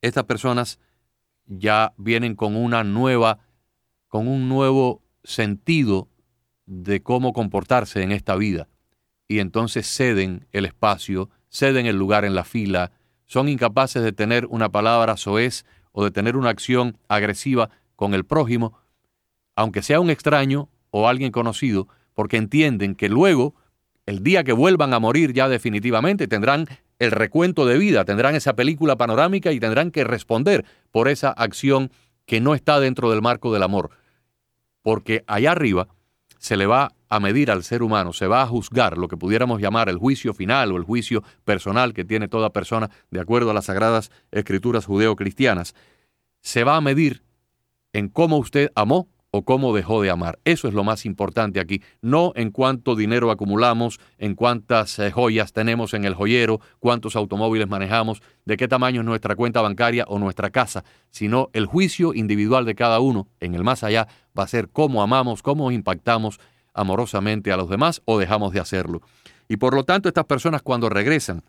Estas 0.00 0.24
personas 0.24 0.80
ya 1.46 1.92
vienen 1.96 2.34
con 2.34 2.56
una 2.56 2.82
nueva, 2.84 3.38
con 4.10 4.28
un 4.28 4.48
nuevo 4.48 5.02
sentido 5.24 6.08
de 6.66 7.00
cómo 7.00 7.32
comportarse 7.32 8.02
en 8.02 8.12
esta 8.12 8.36
vida. 8.36 8.68
Y 9.28 9.38
entonces 9.38 9.86
ceden 9.86 10.46
el 10.52 10.66
espacio, 10.66 11.30
ceden 11.48 11.86
el 11.86 11.96
lugar 11.96 12.24
en 12.24 12.34
la 12.34 12.44
fila, 12.44 12.90
son 13.26 13.48
incapaces 13.48 14.02
de 14.02 14.12
tener 14.12 14.46
una 14.46 14.68
palabra 14.68 15.16
soez 15.16 15.64
o 15.92 16.02
de 16.04 16.10
tener 16.10 16.36
una 16.36 16.50
acción 16.50 16.98
agresiva 17.08 17.70
con 17.94 18.12
el 18.12 18.24
prójimo, 18.24 18.76
aunque 19.54 19.80
sea 19.80 20.00
un 20.00 20.10
extraño 20.10 20.68
o 20.90 21.08
alguien 21.08 21.30
conocido, 21.30 21.86
porque 22.12 22.36
entienden 22.36 22.96
que 22.96 23.08
luego, 23.08 23.54
el 24.06 24.24
día 24.24 24.42
que 24.42 24.52
vuelvan 24.52 24.92
a 24.92 24.98
morir 24.98 25.32
ya 25.32 25.48
definitivamente, 25.48 26.26
tendrán 26.26 26.66
el 26.98 27.12
recuento 27.12 27.64
de 27.64 27.78
vida, 27.78 28.04
tendrán 28.04 28.34
esa 28.34 28.56
película 28.56 28.96
panorámica 28.96 29.52
y 29.52 29.60
tendrán 29.60 29.92
que 29.92 30.02
responder 30.02 30.64
por 30.90 31.06
esa 31.06 31.30
acción 31.30 31.92
que 32.26 32.40
no 32.40 32.56
está 32.56 32.80
dentro 32.80 33.10
del 33.10 33.22
marco 33.22 33.52
del 33.52 33.62
amor. 33.62 33.90
Porque 34.82 35.24
allá 35.26 35.52
arriba 35.52 35.88
se 36.38 36.56
le 36.56 36.66
va 36.66 36.92
a 37.08 37.20
medir 37.20 37.50
al 37.50 37.64
ser 37.64 37.82
humano, 37.82 38.12
se 38.12 38.26
va 38.26 38.42
a 38.42 38.46
juzgar 38.46 38.96
lo 38.96 39.08
que 39.08 39.16
pudiéramos 39.16 39.60
llamar 39.60 39.88
el 39.88 39.98
juicio 39.98 40.32
final 40.32 40.72
o 40.72 40.76
el 40.76 40.84
juicio 40.84 41.22
personal 41.44 41.92
que 41.92 42.04
tiene 42.04 42.28
toda 42.28 42.52
persona 42.52 42.90
de 43.10 43.20
acuerdo 43.20 43.50
a 43.50 43.54
las 43.54 43.66
sagradas 43.66 44.10
escrituras 44.30 44.86
judeo-cristianas, 44.86 45.74
se 46.40 46.64
va 46.64 46.76
a 46.76 46.80
medir 46.80 47.22
en 47.92 48.08
cómo 48.08 48.38
usted 48.38 48.70
amó 48.74 49.08
o 49.30 49.44
cómo 49.44 49.74
dejó 49.74 50.02
de 50.02 50.10
amar. 50.10 50.38
Eso 50.44 50.68
es 50.68 50.74
lo 50.74 50.84
más 50.84 51.06
importante 51.06 51.60
aquí, 51.60 51.82
no 52.02 52.32
en 52.34 52.50
cuánto 52.50 52.96
dinero 52.96 53.30
acumulamos, 53.30 54.00
en 54.18 54.34
cuántas 54.34 54.98
eh, 54.98 55.10
joyas 55.10 55.52
tenemos 55.52 55.94
en 55.94 56.04
el 56.04 56.14
joyero, 56.14 56.60
cuántos 56.78 57.16
automóviles 57.16 57.68
manejamos, 57.68 58.22
de 58.44 58.56
qué 58.56 58.68
tamaño 58.68 59.00
es 59.00 59.06
nuestra 59.06 59.36
cuenta 59.36 59.60
bancaria 59.60 60.04
o 60.08 60.18
nuestra 60.18 60.50
casa, 60.50 60.84
sino 61.10 61.48
el 61.52 61.66
juicio 61.66 62.12
individual 62.14 62.64
de 62.64 62.74
cada 62.74 63.00
uno 63.00 63.28
en 63.38 63.54
el 63.54 63.62
más 63.62 63.84
allá 63.84 64.08
va 64.36 64.44
a 64.44 64.48
ser 64.48 64.68
cómo 64.68 65.02
amamos, 65.02 65.42
cómo 65.42 65.70
impactamos 65.70 66.40
amorosamente 66.74 67.52
a 67.52 67.56
los 67.56 67.68
demás 67.68 68.02
o 68.04 68.18
dejamos 68.18 68.52
de 68.52 68.60
hacerlo. 68.60 69.00
Y 69.48 69.56
por 69.56 69.74
lo 69.74 69.84
tanto 69.84 70.08
estas 70.08 70.26
personas 70.26 70.62
cuando 70.62 70.88
regresan 70.88 71.42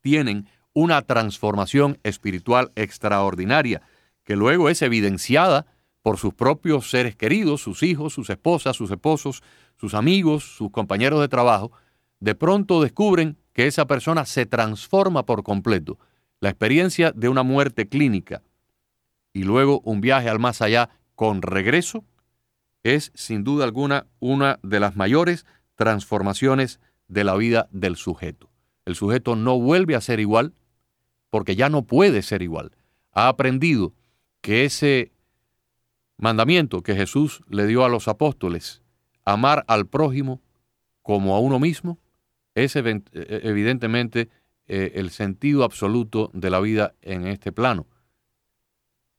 tienen 0.00 0.48
una 0.72 1.02
transformación 1.02 1.98
espiritual 2.02 2.70
extraordinaria 2.76 3.82
que 4.24 4.36
luego 4.36 4.68
es 4.68 4.82
evidenciada 4.82 5.66
por 6.06 6.18
sus 6.18 6.32
propios 6.34 6.88
seres 6.88 7.16
queridos, 7.16 7.62
sus 7.62 7.82
hijos, 7.82 8.12
sus 8.12 8.30
esposas, 8.30 8.76
sus 8.76 8.92
esposos, 8.92 9.42
sus 9.74 9.92
amigos, 9.92 10.44
sus 10.44 10.70
compañeros 10.70 11.20
de 11.20 11.26
trabajo, 11.26 11.72
de 12.20 12.36
pronto 12.36 12.80
descubren 12.80 13.36
que 13.52 13.66
esa 13.66 13.88
persona 13.88 14.24
se 14.24 14.46
transforma 14.46 15.26
por 15.26 15.42
completo. 15.42 15.98
La 16.38 16.48
experiencia 16.48 17.10
de 17.10 17.28
una 17.28 17.42
muerte 17.42 17.88
clínica 17.88 18.44
y 19.32 19.42
luego 19.42 19.80
un 19.80 20.00
viaje 20.00 20.28
al 20.28 20.38
más 20.38 20.62
allá 20.62 20.90
con 21.16 21.42
regreso 21.42 22.04
es 22.84 23.10
sin 23.16 23.42
duda 23.42 23.64
alguna 23.64 24.06
una 24.20 24.60
de 24.62 24.78
las 24.78 24.94
mayores 24.94 25.44
transformaciones 25.74 26.78
de 27.08 27.24
la 27.24 27.34
vida 27.34 27.68
del 27.72 27.96
sujeto. 27.96 28.48
El 28.84 28.94
sujeto 28.94 29.34
no 29.34 29.58
vuelve 29.58 29.96
a 29.96 30.00
ser 30.00 30.20
igual 30.20 30.54
porque 31.30 31.56
ya 31.56 31.68
no 31.68 31.82
puede 31.82 32.22
ser 32.22 32.42
igual. 32.42 32.70
Ha 33.10 33.26
aprendido 33.26 33.92
que 34.40 34.64
ese 34.64 35.10
mandamiento 36.18 36.82
que 36.82 36.94
Jesús 36.94 37.42
le 37.48 37.66
dio 37.66 37.84
a 37.84 37.88
los 37.88 38.08
apóstoles, 38.08 38.82
amar 39.24 39.64
al 39.68 39.86
prójimo 39.86 40.40
como 41.02 41.34
a 41.34 41.40
uno 41.40 41.58
mismo, 41.58 41.98
es 42.54 42.74
e, 42.76 43.02
evidentemente 43.12 44.28
eh, 44.66 44.92
el 44.96 45.10
sentido 45.10 45.62
absoluto 45.62 46.30
de 46.32 46.50
la 46.50 46.60
vida 46.60 46.94
en 47.02 47.26
este 47.26 47.52
plano. 47.52 47.86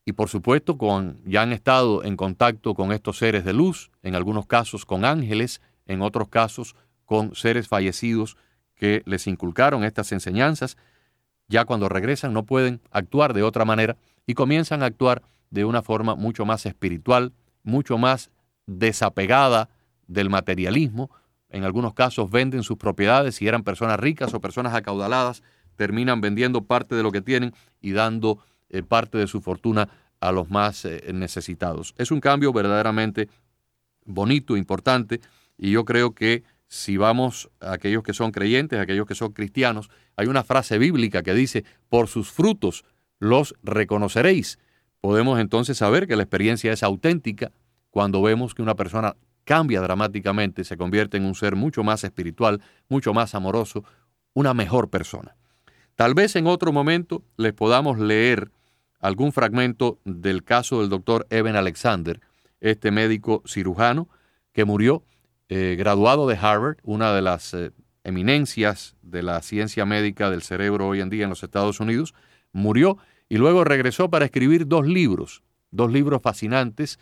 Y 0.05 0.13
por 0.13 0.29
supuesto, 0.29 0.77
con, 0.77 1.21
ya 1.25 1.41
han 1.41 1.51
estado 1.51 2.03
en 2.03 2.15
contacto 2.15 2.73
con 2.73 2.91
estos 2.91 3.17
seres 3.17 3.43
de 3.43 3.53
luz, 3.53 3.91
en 4.03 4.15
algunos 4.15 4.47
casos 4.47 4.85
con 4.85 5.05
ángeles, 5.05 5.61
en 5.85 6.01
otros 6.01 6.29
casos 6.29 6.75
con 7.05 7.35
seres 7.35 7.67
fallecidos 7.67 8.37
que 8.75 9.03
les 9.05 9.27
inculcaron 9.27 9.83
estas 9.83 10.11
enseñanzas, 10.11 10.77
ya 11.47 11.65
cuando 11.65 11.89
regresan 11.89 12.33
no 12.33 12.45
pueden 12.45 12.81
actuar 12.91 13.33
de 13.33 13.43
otra 13.43 13.65
manera 13.65 13.97
y 14.27 14.35
comienzan 14.35 14.83
a 14.83 14.87
actuar 14.87 15.23
de 15.49 15.65
una 15.65 15.81
forma 15.81 16.15
mucho 16.15 16.45
más 16.45 16.65
espiritual, 16.65 17.33
mucho 17.63 17.97
más 17.97 18.29
desapegada 18.67 19.69
del 20.07 20.29
materialismo. 20.29 21.09
En 21.49 21.63
algunos 21.63 21.93
casos 21.93 22.29
venden 22.29 22.63
sus 22.63 22.77
propiedades, 22.77 23.35
si 23.35 23.47
eran 23.47 23.63
personas 23.63 23.99
ricas 23.99 24.33
o 24.33 24.41
personas 24.41 24.75
acaudaladas, 24.75 25.41
terminan 25.77 26.19
vendiendo 26.19 26.65
parte 26.65 26.95
de 26.95 27.03
lo 27.03 27.11
que 27.11 27.21
tienen 27.21 27.53
y 27.81 27.93
dando 27.93 28.39
eh, 28.69 28.83
parte 28.83 29.17
de 29.17 29.27
su 29.27 29.41
fortuna 29.41 29.89
a 30.19 30.31
los 30.31 30.49
más 30.49 30.83
eh, 30.83 31.11
necesitados. 31.13 31.95
Es 31.97 32.11
un 32.11 32.19
cambio 32.19 32.51
verdaderamente 32.51 33.29
bonito, 34.05 34.57
importante, 34.57 35.21
y 35.57 35.71
yo 35.71 35.85
creo 35.85 36.13
que 36.13 36.43
si 36.67 36.97
vamos 36.97 37.49
a 37.61 37.73
aquellos 37.73 38.03
que 38.03 38.13
son 38.13 38.31
creyentes, 38.31 38.77
a 38.77 38.81
aquellos 38.81 39.05
que 39.05 39.15
son 39.15 39.31
cristianos, 39.31 39.89
hay 40.17 40.27
una 40.27 40.43
frase 40.43 40.77
bíblica 40.77 41.23
que 41.23 41.33
dice, 41.33 41.63
por 41.87 42.07
sus 42.07 42.29
frutos 42.29 42.83
los 43.19 43.55
reconoceréis 43.63 44.59
podemos 45.01 45.39
entonces 45.39 45.77
saber 45.77 46.07
que 46.07 46.15
la 46.15 46.23
experiencia 46.23 46.71
es 46.71 46.83
auténtica 46.83 47.51
cuando 47.89 48.21
vemos 48.21 48.53
que 48.53 48.61
una 48.61 48.75
persona 48.75 49.15
cambia 49.43 49.81
dramáticamente, 49.81 50.63
se 50.63 50.77
convierte 50.77 51.17
en 51.17 51.25
un 51.25 51.33
ser 51.33 51.55
mucho 51.55 51.83
más 51.83 52.03
espiritual, 52.03 52.61
mucho 52.89 53.13
más 53.13 53.33
amoroso, 53.33 53.83
una 54.33 54.53
mejor 54.53 54.89
persona. 54.89 55.35
Tal 55.95 56.13
vez 56.13 56.35
en 56.35 56.47
otro 56.47 56.71
momento 56.73 57.23
les 57.37 57.53
podamos 57.53 57.97
leer 57.97 58.51
algún 58.99 59.31
fragmento 59.31 59.99
del 60.03 60.43
caso 60.43 60.81
del 60.81 60.89
doctor 60.89 61.25
Evan 61.29 61.55
Alexander, 61.55 62.19
este 62.59 62.91
médico 62.91 63.41
cirujano 63.45 64.09
que 64.51 64.65
murió 64.65 65.03
eh, 65.49 65.75
graduado 65.77 66.27
de 66.27 66.35
Harvard, 66.35 66.77
una 66.83 67.13
de 67.13 67.21
las 67.21 67.53
eh, 67.53 67.71
eminencias 68.03 68.95
de 69.01 69.23
la 69.23 69.41
ciencia 69.41 69.85
médica 69.85 70.29
del 70.29 70.41
cerebro 70.41 70.87
hoy 70.87 70.99
en 70.99 71.09
día 71.09 71.23
en 71.23 71.29
los 71.29 71.43
Estados 71.43 71.79
Unidos, 71.79 72.13
murió 72.57 72.97
y 73.29 73.37
luego 73.37 73.63
regresó 73.63 74.09
para 74.09 74.25
escribir 74.25 74.67
dos 74.67 74.85
libros, 74.87 75.43
dos 75.71 75.91
libros 75.91 76.21
fascinantes 76.21 76.99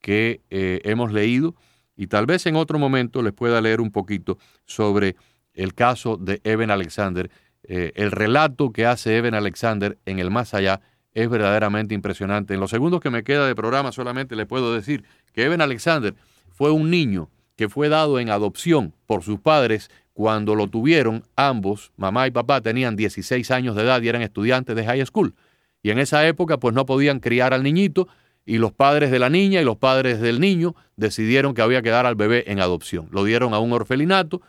que 0.00 0.42
eh, 0.50 0.80
hemos 0.84 1.12
leído 1.12 1.54
y 1.96 2.08
tal 2.08 2.26
vez 2.26 2.46
en 2.46 2.56
otro 2.56 2.78
momento 2.78 3.22
les 3.22 3.32
pueda 3.32 3.60
leer 3.60 3.80
un 3.80 3.90
poquito 3.90 4.38
sobre 4.66 5.16
el 5.54 5.74
caso 5.74 6.16
de 6.16 6.40
Eben 6.44 6.70
Alexander. 6.70 7.30
Eh, 7.62 7.92
el 7.94 8.10
relato 8.10 8.72
que 8.72 8.84
hace 8.84 9.16
Eben 9.16 9.34
Alexander 9.34 9.98
en 10.04 10.18
el 10.18 10.30
más 10.30 10.52
allá 10.54 10.80
es 11.12 11.30
verdaderamente 11.30 11.94
impresionante. 11.94 12.54
En 12.54 12.60
los 12.60 12.70
segundos 12.70 13.00
que 13.00 13.10
me 13.10 13.24
queda 13.24 13.46
de 13.46 13.54
programa 13.54 13.92
solamente 13.92 14.36
le 14.36 14.44
puedo 14.44 14.74
decir 14.74 15.04
que 15.32 15.44
Eben 15.44 15.62
Alexander 15.62 16.14
fue 16.50 16.70
un 16.70 16.90
niño 16.90 17.30
que 17.56 17.70
fue 17.70 17.88
dado 17.88 18.18
en 18.18 18.28
adopción 18.28 18.92
por 19.06 19.22
sus 19.22 19.40
padres 19.40 19.90
cuando 20.16 20.54
lo 20.54 20.66
tuvieron 20.66 21.24
ambos, 21.36 21.92
mamá 21.98 22.26
y 22.26 22.30
papá 22.30 22.62
tenían 22.62 22.96
16 22.96 23.50
años 23.50 23.76
de 23.76 23.82
edad 23.82 24.00
y 24.00 24.08
eran 24.08 24.22
estudiantes 24.22 24.74
de 24.74 24.82
high 24.82 25.04
school. 25.04 25.34
Y 25.82 25.90
en 25.90 25.98
esa 25.98 26.26
época 26.26 26.56
pues 26.56 26.74
no 26.74 26.86
podían 26.86 27.20
criar 27.20 27.52
al 27.52 27.62
niñito 27.62 28.08
y 28.46 28.56
los 28.56 28.72
padres 28.72 29.10
de 29.10 29.18
la 29.18 29.28
niña 29.28 29.60
y 29.60 29.64
los 29.64 29.76
padres 29.76 30.18
del 30.22 30.40
niño 30.40 30.74
decidieron 30.96 31.52
que 31.52 31.60
había 31.60 31.82
que 31.82 31.90
dar 31.90 32.06
al 32.06 32.14
bebé 32.14 32.50
en 32.50 32.60
adopción. 32.60 33.08
Lo 33.10 33.24
dieron 33.24 33.52
a 33.52 33.58
un 33.58 33.74
orfelinato, 33.74 34.40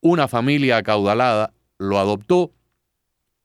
una 0.00 0.28
familia 0.28 0.76
acaudalada 0.76 1.54
lo 1.76 1.98
adoptó, 1.98 2.52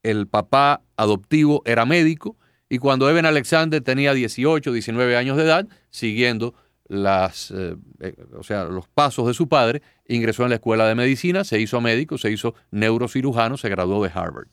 el 0.03 0.27
papá 0.27 0.83
adoptivo 0.97 1.63
era 1.65 1.83
médico 1.87 2.37
y 2.69 2.77
cuando 2.77 3.09
Eben 3.09 3.25
Alexander 3.25 3.81
tenía 3.81 4.13
18, 4.13 4.71
19 4.71 5.17
años 5.17 5.35
de 5.35 5.45
edad, 5.45 5.67
siguiendo 5.89 6.53
las, 6.87 7.49
eh, 7.49 7.75
eh, 8.01 8.15
o 8.37 8.43
sea, 8.43 8.65
los 8.65 8.87
pasos 8.87 9.25
de 9.25 9.33
su 9.33 9.47
padre, 9.47 9.81
ingresó 10.07 10.43
en 10.43 10.49
la 10.49 10.55
escuela 10.55 10.87
de 10.87 10.95
medicina, 10.95 11.43
se 11.43 11.59
hizo 11.59 11.81
médico, 11.81 12.17
se 12.17 12.31
hizo 12.31 12.55
neurocirujano, 12.71 13.57
se 13.57 13.69
graduó 13.69 14.03
de 14.03 14.11
Harvard. 14.13 14.47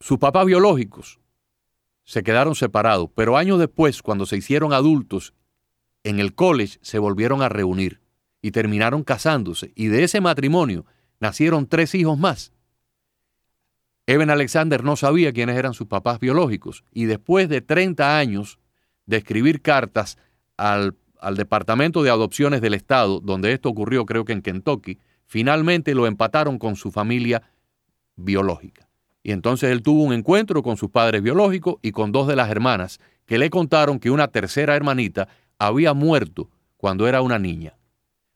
Sus 0.00 0.18
papás 0.18 0.46
biológicos 0.46 1.20
se 2.04 2.22
quedaron 2.22 2.54
separados, 2.54 3.10
pero 3.14 3.36
años 3.36 3.58
después, 3.58 4.02
cuando 4.02 4.26
se 4.26 4.36
hicieron 4.36 4.72
adultos, 4.72 5.34
en 6.02 6.20
el 6.20 6.34
college 6.34 6.78
se 6.82 6.98
volvieron 6.98 7.42
a 7.42 7.48
reunir 7.48 8.00
y 8.42 8.50
terminaron 8.50 9.04
casándose. 9.04 9.72
Y 9.74 9.86
de 9.86 10.04
ese 10.04 10.20
matrimonio 10.20 10.84
nacieron 11.20 11.66
tres 11.66 11.94
hijos 11.94 12.18
más. 12.18 12.52
Eben 14.06 14.28
Alexander 14.28 14.84
no 14.84 14.96
sabía 14.96 15.32
quiénes 15.32 15.56
eran 15.56 15.72
sus 15.72 15.86
papás 15.86 16.20
biológicos 16.20 16.84
y 16.92 17.06
después 17.06 17.48
de 17.48 17.62
30 17.62 18.18
años 18.18 18.58
de 19.06 19.16
escribir 19.16 19.62
cartas 19.62 20.18
al, 20.58 20.94
al, 21.20 21.36
Departamento 21.36 22.02
de 22.02 22.10
Adopciones 22.10 22.60
del 22.60 22.74
Estado, 22.74 23.20
donde 23.20 23.52
esto 23.52 23.68
ocurrió 23.68 24.06
creo 24.06 24.24
que 24.24 24.32
en 24.32 24.42
Kentucky, 24.42 24.98
finalmente 25.26 25.94
lo 25.94 26.06
empataron 26.06 26.58
con 26.58 26.76
su 26.76 26.90
familia 26.90 27.42
biológica. 28.16 28.88
Y 29.22 29.32
entonces 29.32 29.70
él 29.70 29.82
tuvo 29.82 30.02
un 30.02 30.12
encuentro 30.12 30.62
con 30.62 30.76
sus 30.76 30.90
padres 30.90 31.22
biológicos 31.22 31.76
y 31.82 31.92
con 31.92 32.12
dos 32.12 32.28
de 32.28 32.36
las 32.36 32.50
hermanas, 32.50 33.00
que 33.26 33.38
le 33.38 33.50
contaron 33.50 33.98
que 33.98 34.10
una 34.10 34.28
tercera 34.28 34.76
hermanita 34.76 35.28
había 35.58 35.94
muerto 35.94 36.50
cuando 36.76 37.08
era 37.08 37.22
una 37.22 37.38
niña. 37.38 37.76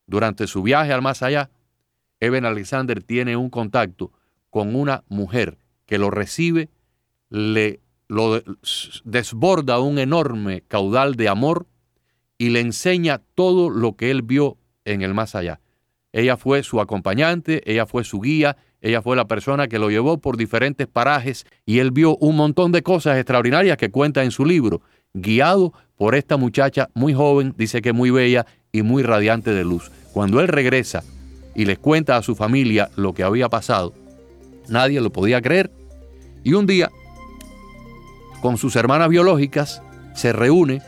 Durante 0.07 0.47
su 0.47 0.62
viaje 0.62 0.93
al 0.93 1.03
más 1.03 1.23
allá, 1.23 1.51
Eben 2.21 2.47
Alexander 2.47 3.03
tiene 3.03 3.37
un 3.37 3.51
contacto 3.51 4.12
con 4.51 4.75
una 4.75 5.05
mujer 5.09 5.59
que 5.87 5.99
lo 5.99 6.11
recibe, 6.11 6.71
le 7.29 7.81
lo 8.09 8.43
desborda 9.05 9.79
un 9.81 9.99
enorme 9.99 10.62
caudal 10.67 11.14
de 11.14 11.29
amor 11.29 11.67
y 12.38 12.51
le 12.51 12.61
enseña 12.61 13.20
todo 13.35 13.68
lo 13.68 13.96
que 13.96 14.11
él 14.11 14.22
vio 14.22 14.57
en 14.85 15.03
el 15.03 15.12
más 15.12 15.35
allá. 15.35 15.61
Ella 16.12 16.37
fue 16.37 16.62
su 16.62 16.81
acompañante, 16.81 17.62
ella 17.70 17.85
fue 17.85 18.05
su 18.05 18.20
guía, 18.20 18.57
ella 18.81 19.03
fue 19.03 19.16
la 19.16 19.27
persona 19.27 19.68
que 19.68 19.79
lo 19.79 19.90
llevó 19.90 20.18
por 20.18 20.37
diferentes 20.37 20.87
parajes 20.87 21.46
y 21.66 21.81
él 21.81 21.90
vio 21.90 22.16
un 22.16 22.37
montón 22.37 22.72
de 22.72 22.83
cosas 22.83 23.18
extraordinarias 23.18 23.77
que 23.77 23.90
cuenta 23.90 24.22
en 24.22 24.31
su 24.31 24.46
libro, 24.46 24.81
guiado 25.12 25.72
por 25.96 26.14
esta 26.14 26.37
muchacha 26.37 26.88
muy 26.94 27.12
joven, 27.12 27.55
dice 27.59 27.83
que 27.83 27.92
muy 27.92 28.11
bella 28.11 28.46
y 28.72 28.83
muy 28.83 29.03
radiante 29.03 29.53
de 29.53 29.64
luz. 29.64 29.90
Cuando 30.12 30.40
él 30.40 30.48
regresa 30.48 31.03
y 31.55 31.64
les 31.64 31.79
cuenta 31.79 32.16
a 32.16 32.22
su 32.22 32.37
familia 32.37 32.88
lo 32.96 33.12
que 33.12 33.24
había 33.24 33.48
pasado, 33.48 33.92
nadie 34.68 35.01
lo 35.01 35.11
podía 35.11 35.42
creer. 35.42 35.70
Y 36.44 36.55
un 36.55 36.66
día 36.66 36.88
con 38.40 38.57
sus 38.57 38.77
hermanas 38.77 39.09
biológicas, 39.09 39.83
se 40.14 40.33
reúne 40.33 40.83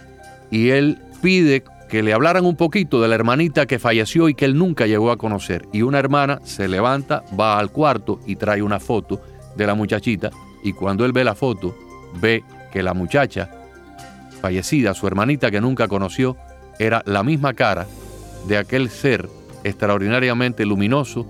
y 0.50 0.70
él 0.70 0.98
pide 1.22 1.64
que 1.88 2.02
le 2.02 2.12
hablaran 2.12 2.46
un 2.46 2.56
poquito 2.56 3.02
de 3.02 3.09
la 3.09 3.16
hermanita 3.16 3.66
que 3.66 3.78
falleció 3.78 4.28
y 4.28 4.35
que 4.35 4.44
él 4.44 4.56
nunca 4.56 4.87
llegó 4.87 5.11
a 5.11 5.16
conocer. 5.16 5.66
Y 5.72 5.83
una 5.83 5.98
hermana 5.98 6.40
se 6.44 6.68
levanta, 6.68 7.24
va 7.38 7.59
al 7.59 7.70
cuarto 7.70 8.20
y 8.26 8.37
trae 8.37 8.62
una 8.62 8.78
foto 8.78 9.20
de 9.56 9.66
la 9.66 9.74
muchachita 9.74 10.30
y 10.62 10.72
cuando 10.72 11.04
él 11.04 11.12
ve 11.12 11.24
la 11.24 11.35
foto, 11.35 11.74
ve 12.20 12.44
que 12.72 12.83
la 12.83 12.94
muchacha 12.94 13.50
fallecida, 14.40 14.94
su 14.94 15.06
hermanita 15.06 15.50
que 15.50 15.61
nunca 15.61 15.88
conoció, 15.88 16.37
era 16.78 17.02
la 17.06 17.22
misma 17.22 17.54
cara 17.54 17.87
de 18.46 18.56
aquel 18.56 18.88
ser 18.88 19.28
extraordinariamente 19.64 20.64
luminoso 20.64 21.26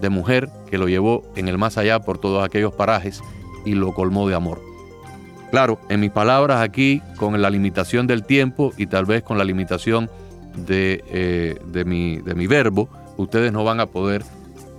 de 0.00 0.08
mujer 0.08 0.48
que 0.70 0.78
lo 0.78 0.88
llevó 0.88 1.22
en 1.36 1.48
el 1.48 1.58
más 1.58 1.78
allá 1.78 2.00
por 2.00 2.18
todos 2.18 2.44
aquellos 2.44 2.72
parajes 2.72 3.20
y 3.64 3.74
lo 3.74 3.94
colmó 3.94 4.28
de 4.28 4.34
amor. 4.34 4.60
Claro, 5.50 5.80
en 5.88 6.00
mis 6.00 6.10
palabras 6.10 6.60
aquí, 6.60 7.02
con 7.16 7.40
la 7.40 7.48
limitación 7.48 8.06
del 8.06 8.24
tiempo 8.24 8.72
y 8.76 8.86
tal 8.86 9.06
vez 9.06 9.22
con 9.22 9.38
la 9.38 9.44
limitación 9.44 10.10
de, 10.56 11.02
eh, 11.08 11.84
mi, 11.86 12.46
verbo, 12.46 12.88
ustedes 13.16 13.50
no 13.52 13.64
van 13.64 13.80
a 13.80 13.86
poder 13.86 14.24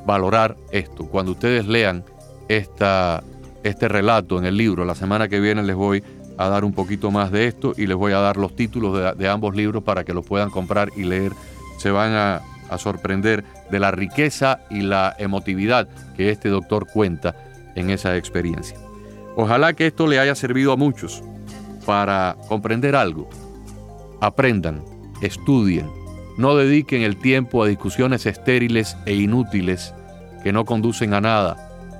valorar 0.05 0.57
esto. 0.71 1.05
Cuando 1.07 1.31
ustedes 1.31 1.65
lean 1.65 2.03
este 2.47 3.87
relato 3.87 4.37
en 4.37 4.45
el 4.45 4.57
libro, 4.57 4.85
la 4.85 4.95
semana 4.95 5.27
que 5.27 5.39
viene 5.39 5.63
les 5.63 5.75
voy 5.75 6.03
a 6.37 6.49
dar 6.49 6.63
un 6.63 6.73
poquito 6.73 7.09
más 7.09 7.31
de 7.31 7.47
esto 7.47 7.73
y 7.75 7.87
les 7.87 7.97
voy 7.97 8.13
a 8.13 8.19
dar 8.19 8.37
los 8.37 8.55
títulos 8.55 9.17
de, 9.17 9.27
ambos 9.27 9.55
libros 9.55 9.83
para 9.83 10.03
que 10.03 10.13
los 10.13 10.25
puedan 10.25 10.51
comprar 10.51 10.91
y 10.95 11.03
leer. 11.03 11.31
Se 11.79 11.89
van 11.89 12.13
a 12.13 12.41
sorprender 12.77 13.43
de 13.71 13.79
la 13.79 13.89
riqueza 13.89 14.59
y 14.69 14.81
la 14.81 15.15
emotividad 15.17 15.87
que 16.15 16.29
este 16.29 16.49
doctor 16.49 16.85
cuenta 16.91 17.35
en 17.75 17.89
esa 17.89 18.15
experiencia. 18.15 18.77
Ojalá 19.41 19.71
que 19.71 19.87
esto 19.87 20.05
le 20.05 20.19
haya 20.19 20.35
servido 20.35 20.73
a 20.73 20.75
muchos 20.75 21.23
para 21.85 22.35
comprender 22.49 22.93
algo. 22.93 23.29
Aprendan, 24.19 24.83
estudien, 25.21 25.89
no 26.37 26.57
dediquen 26.57 27.03
el 27.03 27.15
tiempo 27.15 27.63
a 27.63 27.67
discusiones 27.67 28.25
estériles 28.25 28.97
e 29.05 29.15
inútiles 29.15 29.93
que 30.43 30.51
no 30.51 30.65
conducen 30.65 31.13
a 31.13 31.21
nada. 31.21 31.55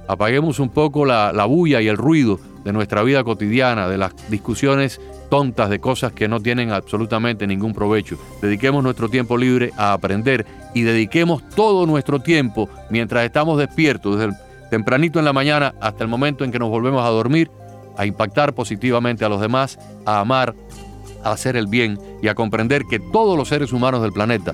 Apaguemos 0.09 0.59
un 0.59 0.67
poco 0.67 1.05
la, 1.05 1.31
la 1.31 1.45
bulla 1.45 1.79
y 1.79 1.87
el 1.87 1.95
ruido 1.95 2.41
de 2.65 2.73
nuestra 2.73 3.03
vida 3.03 3.23
cotidiana, 3.23 3.87
de 3.87 3.97
las 3.97 4.13
discusiones 4.29 4.99
tontas 5.29 5.69
de 5.69 5.79
cosas 5.79 6.11
que 6.11 6.27
no 6.27 6.41
tienen 6.41 6.73
absolutamente 6.73 7.47
ningún 7.47 7.73
provecho. 7.73 8.19
Dediquemos 8.41 8.83
nuestro 8.83 9.07
tiempo 9.07 9.37
libre 9.37 9.71
a 9.77 9.93
aprender 9.93 10.45
y 10.73 10.81
dediquemos 10.81 11.47
todo 11.55 11.85
nuestro 11.85 12.19
tiempo 12.19 12.67
mientras 12.89 13.23
estamos 13.23 13.57
despiertos, 13.57 14.17
desde 14.17 14.33
el 14.33 14.48
tempranito 14.69 15.19
en 15.19 15.25
la 15.25 15.33
mañana 15.33 15.75
hasta 15.81 16.03
el 16.03 16.09
momento 16.09 16.43
en 16.43 16.51
que 16.51 16.59
nos 16.59 16.69
volvemos 16.69 17.03
a 17.03 17.09
dormir, 17.09 17.51
a 17.97 18.05
impactar 18.05 18.53
positivamente 18.53 19.25
a 19.25 19.29
los 19.29 19.41
demás, 19.41 19.79
a 20.05 20.19
amar, 20.19 20.55
a 21.23 21.31
hacer 21.31 21.55
el 21.55 21.67
bien 21.67 21.99
y 22.21 22.27
a 22.27 22.35
comprender 22.35 22.83
que 22.89 22.99
todos 22.99 23.37
los 23.37 23.49
seres 23.49 23.73
humanos 23.73 24.01
del 24.01 24.13
planeta 24.13 24.53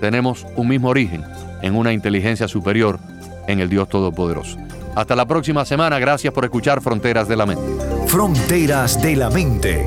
tenemos 0.00 0.46
un 0.56 0.68
mismo 0.68 0.88
origen 0.88 1.24
en 1.62 1.76
una 1.76 1.92
inteligencia 1.92 2.48
superior 2.48 2.98
en 3.46 3.60
el 3.60 3.68
Dios 3.68 3.88
Todopoderoso. 3.88 4.58
Hasta 4.94 5.14
la 5.14 5.26
próxima 5.26 5.64
semana, 5.64 5.98
gracias 5.98 6.32
por 6.32 6.44
escuchar 6.44 6.80
Fronteras 6.80 7.28
de 7.28 7.36
la 7.36 7.46
Mente. 7.46 7.62
Fronteras 8.06 9.00
de 9.00 9.16
la 9.16 9.30
Mente 9.30 9.86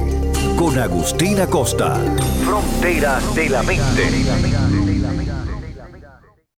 con 0.58 0.78
Agustina 0.78 1.48
Costa. 1.48 1.98
Fronteras 2.46 3.36
de 3.36 3.50
la 3.50 3.64
Mente. 3.64 4.83